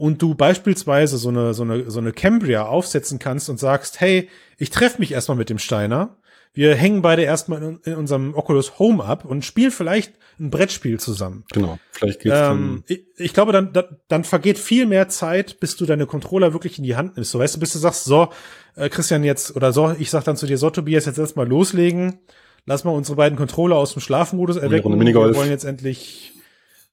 [0.00, 4.30] und du beispielsweise so eine, so eine, so eine Cambria aufsetzen kannst und sagst, hey,
[4.56, 6.16] ich treffe mich erstmal mit dem Steiner,
[6.52, 10.98] wir hängen beide erstmal in, in, unserem Oculus Home ab und spielen vielleicht ein Brettspiel
[10.98, 11.44] zusammen.
[11.52, 15.76] Genau, vielleicht geht's ähm, ich, ich, glaube, dann, dann, dann vergeht viel mehr Zeit, bis
[15.76, 17.30] du deine Controller wirklich in die Hand nimmst.
[17.30, 18.30] So weißt du, bis du sagst, so,
[18.74, 22.18] äh, Christian jetzt, oder so, ich sag dann zu dir, so, Tobias, jetzt erstmal loslegen.
[22.66, 25.00] Lass mal unsere beiden Controller aus dem Schlafmodus erwecken.
[25.00, 26.32] Wir wollen jetzt endlich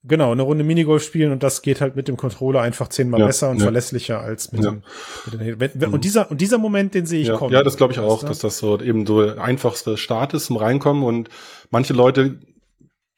[0.08, 3.26] Genau, eine Runde Minigolf spielen und das geht halt mit dem Controller einfach zehnmal ja,
[3.26, 3.64] besser und ja.
[3.64, 4.72] verlässlicher als mit, ja.
[4.72, 7.54] dem, mit den Und dieser, und dieser Moment, den sehe ich kommen.
[7.54, 10.58] Ja, das glaube ich auch, dass das so eben so der einfachste Start ist zum
[10.58, 11.30] Reinkommen und
[11.72, 12.40] manche Leute,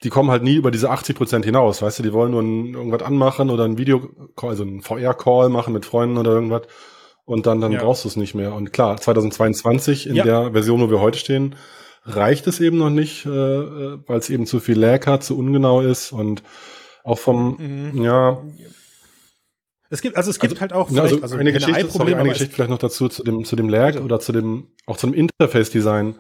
[0.04, 2.74] die kommen halt nie über diese 80 Prozent hinaus, weißt du, die wollen nur ein,
[2.74, 4.10] irgendwas anmachen oder ein Video,
[4.42, 6.64] also ein VR-Call machen mit Freunden oder irgendwas
[7.26, 8.54] und dann, dann brauchst du es nicht mehr.
[8.56, 11.56] Und klar, 2022 in der Version, wo wir heute stehen,
[12.04, 15.38] reicht es eben noch nicht, äh, äh weil es eben zu viel Lag hat, zu
[15.38, 16.42] ungenau ist und
[17.10, 18.04] auch vom, mhm.
[18.04, 18.42] ja.
[19.90, 22.54] Es gibt, also es gibt also, halt auch also, also eine Geschichte, sorry, eine Geschichte
[22.54, 24.02] vielleicht noch dazu zu dem, zu dem Lag also.
[24.02, 26.16] oder zu dem, auch zum Interface-Design,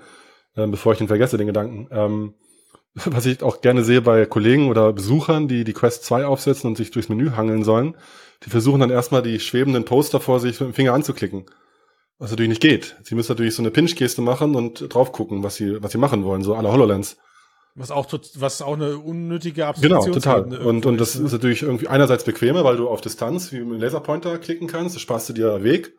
[0.55, 1.87] äh, bevor ich den vergesse, den Gedanken.
[1.91, 2.33] Ähm,
[3.05, 6.77] was ich auch gerne sehe bei Kollegen oder Besuchern, die die Quest 2 aufsetzen und
[6.77, 7.95] sich durchs Menü hangeln sollen,
[8.43, 11.45] die versuchen dann erstmal die schwebenden Poster vor sich mit dem Finger anzuklicken.
[12.17, 12.97] Was natürlich nicht geht.
[13.03, 16.25] Sie müssen natürlich so eine Pinch-Geste machen und drauf gucken, was sie, was sie machen
[16.25, 17.17] wollen, so alle HoloLens.
[17.75, 20.53] Was auch, was auch eine unnötige Genau, total.
[20.57, 23.75] Und, und das ist, ist natürlich irgendwie einerseits bequemer, weil du auf Distanz wie mit
[23.75, 25.93] dem Laserpointer klicken kannst, das sparst du dir Weg.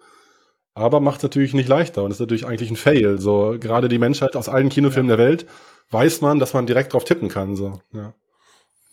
[0.74, 3.18] Aber macht natürlich nicht leichter und ist natürlich eigentlich ein Fail.
[3.18, 5.16] So, gerade die Menschheit aus allen Kinofilmen ja.
[5.16, 5.46] der Welt
[5.90, 8.14] weiß man, dass man direkt drauf tippen kann, so, ja.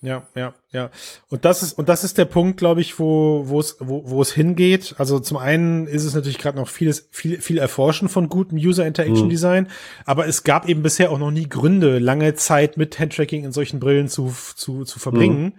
[0.01, 0.91] Ja, ja, ja.
[1.29, 4.21] Und das ist und das ist der Punkt, glaube ich, wo wo es wo, wo
[4.21, 4.93] es hingeht.
[4.99, 8.85] Also zum einen ist es natürlich gerade noch vieles viel viel erforschen von gutem User
[8.85, 9.31] Interaction mhm.
[9.31, 9.67] Design,
[10.05, 13.79] aber es gab eben bisher auch noch nie Gründe, lange Zeit mit Handtracking in solchen
[13.79, 15.43] Brillen zu zu zu verbringen.
[15.43, 15.53] Mhm.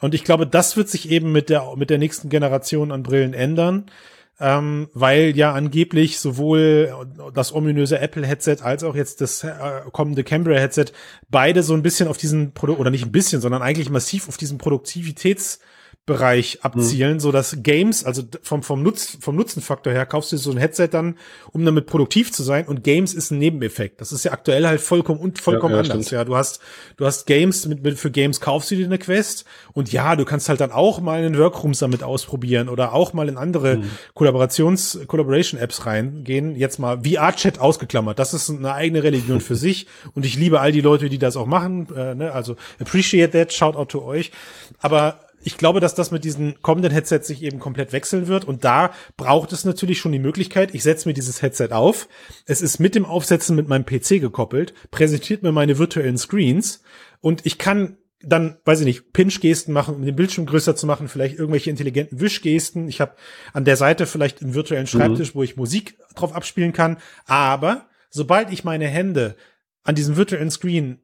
[0.00, 3.34] Und ich glaube, das wird sich eben mit der mit der nächsten Generation an Brillen
[3.34, 3.90] ändern
[4.38, 6.94] ähm, weil ja angeblich sowohl
[7.34, 9.52] das ominöse Apple-Headset als auch jetzt das äh,
[9.92, 10.86] kommende Cambria-Headset
[11.30, 14.36] beide so ein bisschen auf diesen Produkt, oder nicht ein bisschen, sondern eigentlich massiv auf
[14.36, 15.60] diesen Produktivitäts-
[16.06, 17.20] Bereich abzielen, mhm.
[17.20, 20.86] so dass Games, also vom, vom, Nutz, vom Nutzenfaktor her, kaufst du so ein Headset
[20.92, 21.16] dann,
[21.50, 24.00] um damit produktiv zu sein und Games ist ein Nebeneffekt.
[24.00, 26.06] Das ist ja aktuell halt vollkommen und vollkommen ja, ja, anders.
[26.06, 26.18] Stimmt.
[26.20, 26.60] Ja, du hast,
[26.96, 30.24] du hast Games, mit, mit, für Games kaufst du dir eine Quest und ja, du
[30.24, 33.90] kannst halt dann auch mal in Workrooms damit ausprobieren oder auch mal in andere mhm.
[34.14, 36.54] Kollaborations, Collaboration Apps reingehen.
[36.54, 38.20] Jetzt mal VR-Chat ausgeklammert.
[38.20, 41.36] Das ist eine eigene Religion für sich und ich liebe all die Leute, die das
[41.36, 42.30] auch machen, äh, ne?
[42.30, 44.30] also appreciate that, shout out to euch.
[44.78, 48.44] Aber ich glaube, dass das mit diesen kommenden Headsets sich eben komplett wechseln wird.
[48.44, 52.08] Und da braucht es natürlich schon die Möglichkeit, ich setze mir dieses Headset auf.
[52.46, 56.82] Es ist mit dem Aufsetzen mit meinem PC gekoppelt, präsentiert mir meine virtuellen Screens
[57.20, 61.06] und ich kann dann, weiß ich nicht, Pinch-Gesten machen, um den Bildschirm größer zu machen,
[61.06, 62.88] vielleicht irgendwelche intelligenten Wischgesten.
[62.88, 63.14] Ich habe
[63.52, 65.38] an der Seite vielleicht einen virtuellen Schreibtisch, mhm.
[65.38, 66.96] wo ich Musik drauf abspielen kann.
[67.26, 69.36] Aber sobald ich meine Hände
[69.84, 71.02] an diesem virtuellen Screen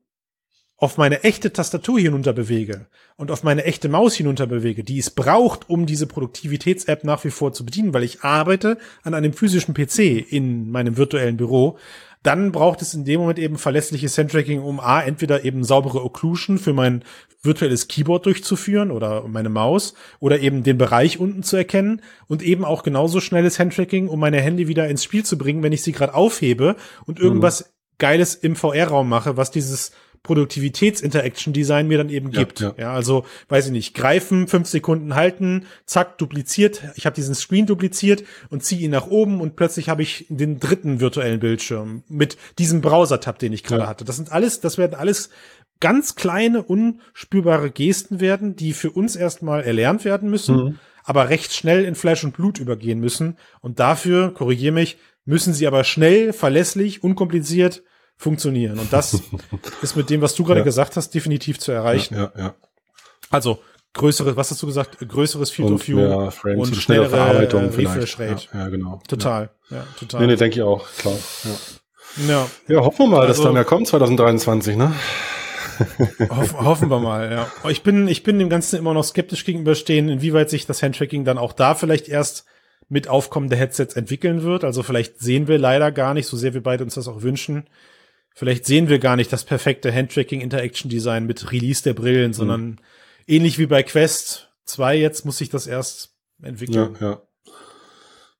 [0.82, 5.10] auf meine echte Tastatur hinunter bewege und auf meine echte Maus hinunter bewege, die es
[5.10, 9.74] braucht, um diese Produktivitäts-App nach wie vor zu bedienen, weil ich arbeite an einem physischen
[9.74, 11.78] PC in meinem virtuellen Büro,
[12.24, 16.58] dann braucht es in dem Moment eben verlässliches Handtracking, um A, entweder eben saubere Occlusion
[16.58, 17.04] für mein
[17.44, 22.64] virtuelles Keyboard durchzuführen oder meine Maus oder eben den Bereich unten zu erkennen und eben
[22.64, 25.92] auch genauso schnelles Handtracking, um meine Hände wieder ins Spiel zu bringen, wenn ich sie
[25.92, 26.74] gerade aufhebe
[27.06, 27.72] und irgendwas mhm.
[27.98, 32.60] Geiles im VR-Raum mache, was dieses Produktivitäts-Interaction-Design mir dann eben ja, gibt.
[32.60, 32.74] Ja.
[32.76, 32.92] ja.
[32.92, 36.82] also weiß ich nicht, greifen, fünf Sekunden halten, zack, dupliziert.
[36.94, 40.60] Ich habe diesen Screen dupliziert und ziehe ihn nach oben und plötzlich habe ich den
[40.60, 43.88] dritten virtuellen Bildschirm mit diesem Browser-Tab, den ich gerade ja.
[43.88, 44.04] hatte.
[44.04, 45.30] Das sind alles, das werden alles
[45.80, 50.78] ganz kleine, unspürbare Gesten werden, die für uns erstmal erlernt werden müssen, mhm.
[51.02, 53.36] aber recht schnell in Fleisch und Blut übergehen müssen.
[53.60, 57.82] Und dafür, korrigiere mich, müssen sie aber schnell, verlässlich, unkompliziert
[58.22, 58.78] funktionieren.
[58.78, 59.20] Und das
[59.82, 60.64] ist mit dem, was du gerade ja.
[60.64, 62.14] gesagt hast, definitiv zu erreichen.
[62.14, 62.54] Ja, ja,
[63.30, 63.58] Also
[63.94, 64.98] größere, was hast du gesagt?
[65.06, 68.46] Größeres Field und of View und schnellere Verarbeitung Refresh Rate.
[68.52, 69.02] Ja, ja, genau.
[69.08, 69.50] Total.
[69.70, 70.20] Ja, total.
[70.20, 71.16] Nee, nee, denke ich auch, klar.
[71.44, 71.50] Ja.
[72.28, 74.94] Ja, ja hoffen wir mal, also, dass dann ja kommt 2023, ne?
[76.30, 77.70] Hoff, hoffen wir mal, ja.
[77.70, 81.38] Ich bin, ich bin dem Ganzen immer noch skeptisch gegenüberstehen, inwieweit sich das Handtracking dann
[81.38, 82.44] auch da vielleicht erst
[82.88, 84.64] mit Aufkommen der Headsets entwickeln wird.
[84.64, 87.64] Also vielleicht sehen wir leider gar nicht, so sehr wir beide uns das auch wünschen,
[88.34, 92.62] Vielleicht sehen wir gar nicht das perfekte Handtracking Interaction Design mit Release der Brillen, sondern
[92.62, 92.76] mhm.
[93.26, 96.96] ähnlich wie bei Quest 2 jetzt muss sich das erst entwickeln.
[97.00, 97.22] Ja, ja.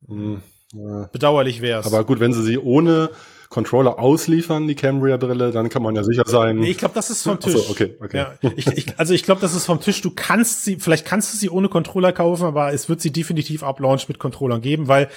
[0.07, 1.09] Mhm, ja.
[1.12, 1.86] Bedauerlich wär's.
[1.86, 3.11] Aber gut, wenn sie sie ohne
[3.53, 6.57] Controller ausliefern, die Cambria-Brille, dann kann man ja sicher sein.
[6.57, 7.53] Nee, ich glaube, das ist vom Tisch.
[7.53, 8.16] So, okay, okay.
[8.16, 10.01] Ja, ich, ich, also ich glaube, das ist vom Tisch.
[10.01, 13.62] Du kannst sie, vielleicht kannst du sie ohne Controller kaufen, aber es wird sie definitiv
[13.62, 15.11] ab Launch mit Controllern geben, weil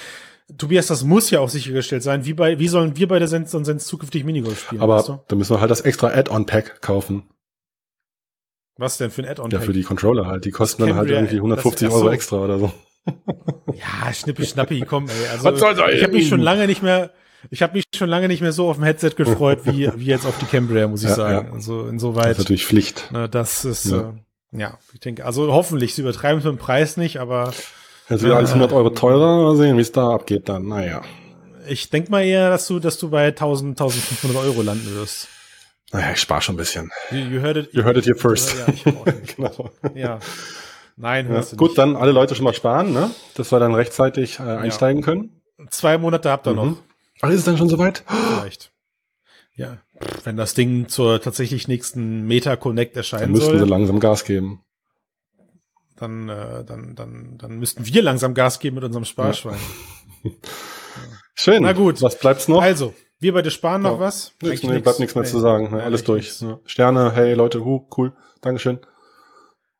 [0.58, 2.26] Tobias, das muss ja auch sichergestellt sein.
[2.26, 4.82] Wie, bei, wie sollen wir Sens und Sens zukünftig Minigolf spielen?
[4.82, 5.20] Aber weißt du?
[5.28, 7.24] dann müssen wir halt das extra Add-on-Pack kaufen.
[8.78, 9.50] Was denn für ein Add-on?
[9.52, 10.46] Ja, für die Controller halt.
[10.46, 12.72] Die kosten dann halt irgendwie 150 das, Euro extra oder so.
[13.74, 15.28] Ja, schnippi schnappi, komm, ey.
[15.32, 17.12] Also, Was soll ich habe mich schon lange nicht mehr,
[17.50, 20.26] ich habe mich schon lange nicht mehr so auf dem Headset gefreut, wie, wie jetzt
[20.26, 21.48] auf die Cambria, muss ich ja, sagen.
[21.48, 21.54] Ja.
[21.54, 22.26] Also insoweit.
[22.26, 23.10] Das ist natürlich Pflicht.
[23.12, 24.14] Na, das ist, ja.
[24.54, 27.54] Äh, ja, ich denke, also hoffentlich, sie übertreiben es mit dem Preis nicht, aber
[28.10, 30.68] Jetzt wieder alles 100 Euro teurer, mal sehen, wie es da abgeht dann.
[30.68, 31.02] Naja.
[31.68, 35.28] Ich denk mal eher, dass du, dass du bei 1000, 1500 Euro landen wirst.
[35.92, 36.92] Naja, ich spare schon ein bisschen.
[37.10, 37.74] You, you heard it.
[37.74, 38.56] You heard it here first.
[38.86, 38.94] Ja,
[39.36, 39.72] genau.
[39.96, 40.20] ja.
[40.98, 41.78] Nein, hörst ja, du Gut, nicht.
[41.80, 43.10] dann alle Leute schon mal sparen, ne?
[43.36, 45.06] Dass wir dann rechtzeitig äh, einsteigen ja.
[45.06, 45.42] können.
[45.70, 46.56] Zwei Monate habt ihr mhm.
[46.58, 46.78] noch.
[47.22, 48.04] Ach, ist es dann schon soweit?
[48.08, 48.72] Vielleicht.
[49.56, 49.78] Ja,
[50.26, 53.60] wenn das Ding zur tatsächlich nächsten Meta Connect erscheinen dann müssten soll.
[53.60, 54.65] sie langsam Gas geben
[55.96, 59.60] dann, äh, dann, dann, dann müssten wir langsam Gas geben mit unserem Sparschwein.
[60.24, 60.32] Ja.
[61.36, 61.64] Schön.
[61.64, 62.02] Na gut.
[62.02, 62.62] Was bleibt's noch?
[62.62, 64.34] Also, wir beide sparen noch was.
[64.42, 65.30] Nix, nee, bleibt nichts mehr nee.
[65.30, 65.70] zu sagen.
[65.72, 66.42] Nee, alles durch.
[66.42, 66.60] Ja.
[66.66, 68.14] Sterne, hey Leute, hu, cool.
[68.42, 68.80] Dankeschön.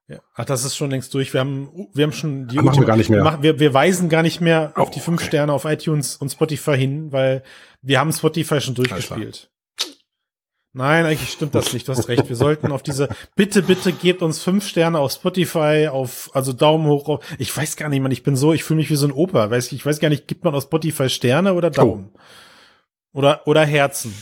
[0.08, 0.20] Ja.
[0.36, 1.34] Ach, das ist schon längst durch.
[1.34, 2.60] Wir haben, wir haben schon die.
[2.60, 3.20] Ach, machen wir gar nicht mehr.
[3.20, 5.28] Wir, machen, wir, wir weisen gar nicht mehr oh, auf die fünf okay.
[5.28, 7.44] Sterne auf iTunes und Spotify hin, weil
[7.82, 9.50] wir haben Spotify schon durchgespielt.
[10.78, 11.88] Nein, eigentlich stimmt das nicht.
[11.88, 12.28] Du hast recht.
[12.28, 13.08] Wir sollten auf diese,
[13.38, 17.08] bitte, bitte gebt uns fünf Sterne auf Spotify, auf, also Daumen hoch.
[17.08, 19.14] Auf, ich weiß gar nicht, man, ich bin so, ich fühle mich wie so ein
[19.14, 19.50] Opa.
[19.50, 22.10] Weiß, ich weiß gar nicht, gibt man auf Spotify Sterne oder Daumen?
[22.14, 23.20] Oh.
[23.20, 24.14] Oder, oder Herzen?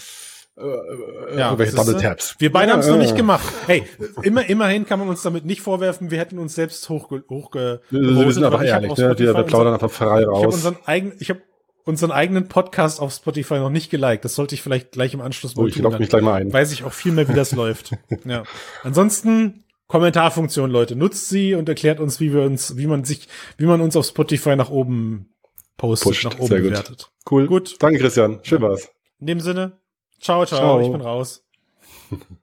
[0.56, 2.36] Äh, ja, welche Double Taps.
[2.38, 3.51] Wir beide ja, haben es noch nicht gemacht.
[3.66, 3.86] Hey,
[4.22, 8.32] immer, immerhin kann man uns damit nicht vorwerfen, wir hätten uns selbst hochge, hochge Wir
[8.32, 9.18] sind aber ehrlich, ne?
[9.18, 10.38] Wir, wir plaudern einfach frei raus.
[10.38, 11.38] Ich habe unseren, eigen, ich hab
[11.86, 14.24] unseren eigenen Podcast auf Spotify noch nicht geliked.
[14.26, 15.98] Das sollte ich vielleicht gleich im Anschluss mal oh, ich tun.
[15.98, 16.52] mich gleich mal ein.
[16.52, 17.92] Weiß ich auch viel mehr, wie das läuft.
[18.26, 18.44] Ja.
[18.84, 23.28] Ansonsten Kommentarfunktion, Leute, nutzt sie und erklärt uns, wie wir uns, wie man sich,
[23.58, 25.34] wie man uns auf Spotify nach oben
[25.78, 26.24] postet, Pusht.
[26.26, 27.12] nach oben Sehr bewertet.
[27.30, 27.48] Cool.
[27.48, 27.76] Gut.
[27.80, 28.40] Danke, Christian.
[28.44, 28.90] Schön war's.
[29.20, 29.80] In dem Sinne,
[30.24, 30.82] Ciao, ciao, ciao.
[30.82, 31.46] ich bin raus.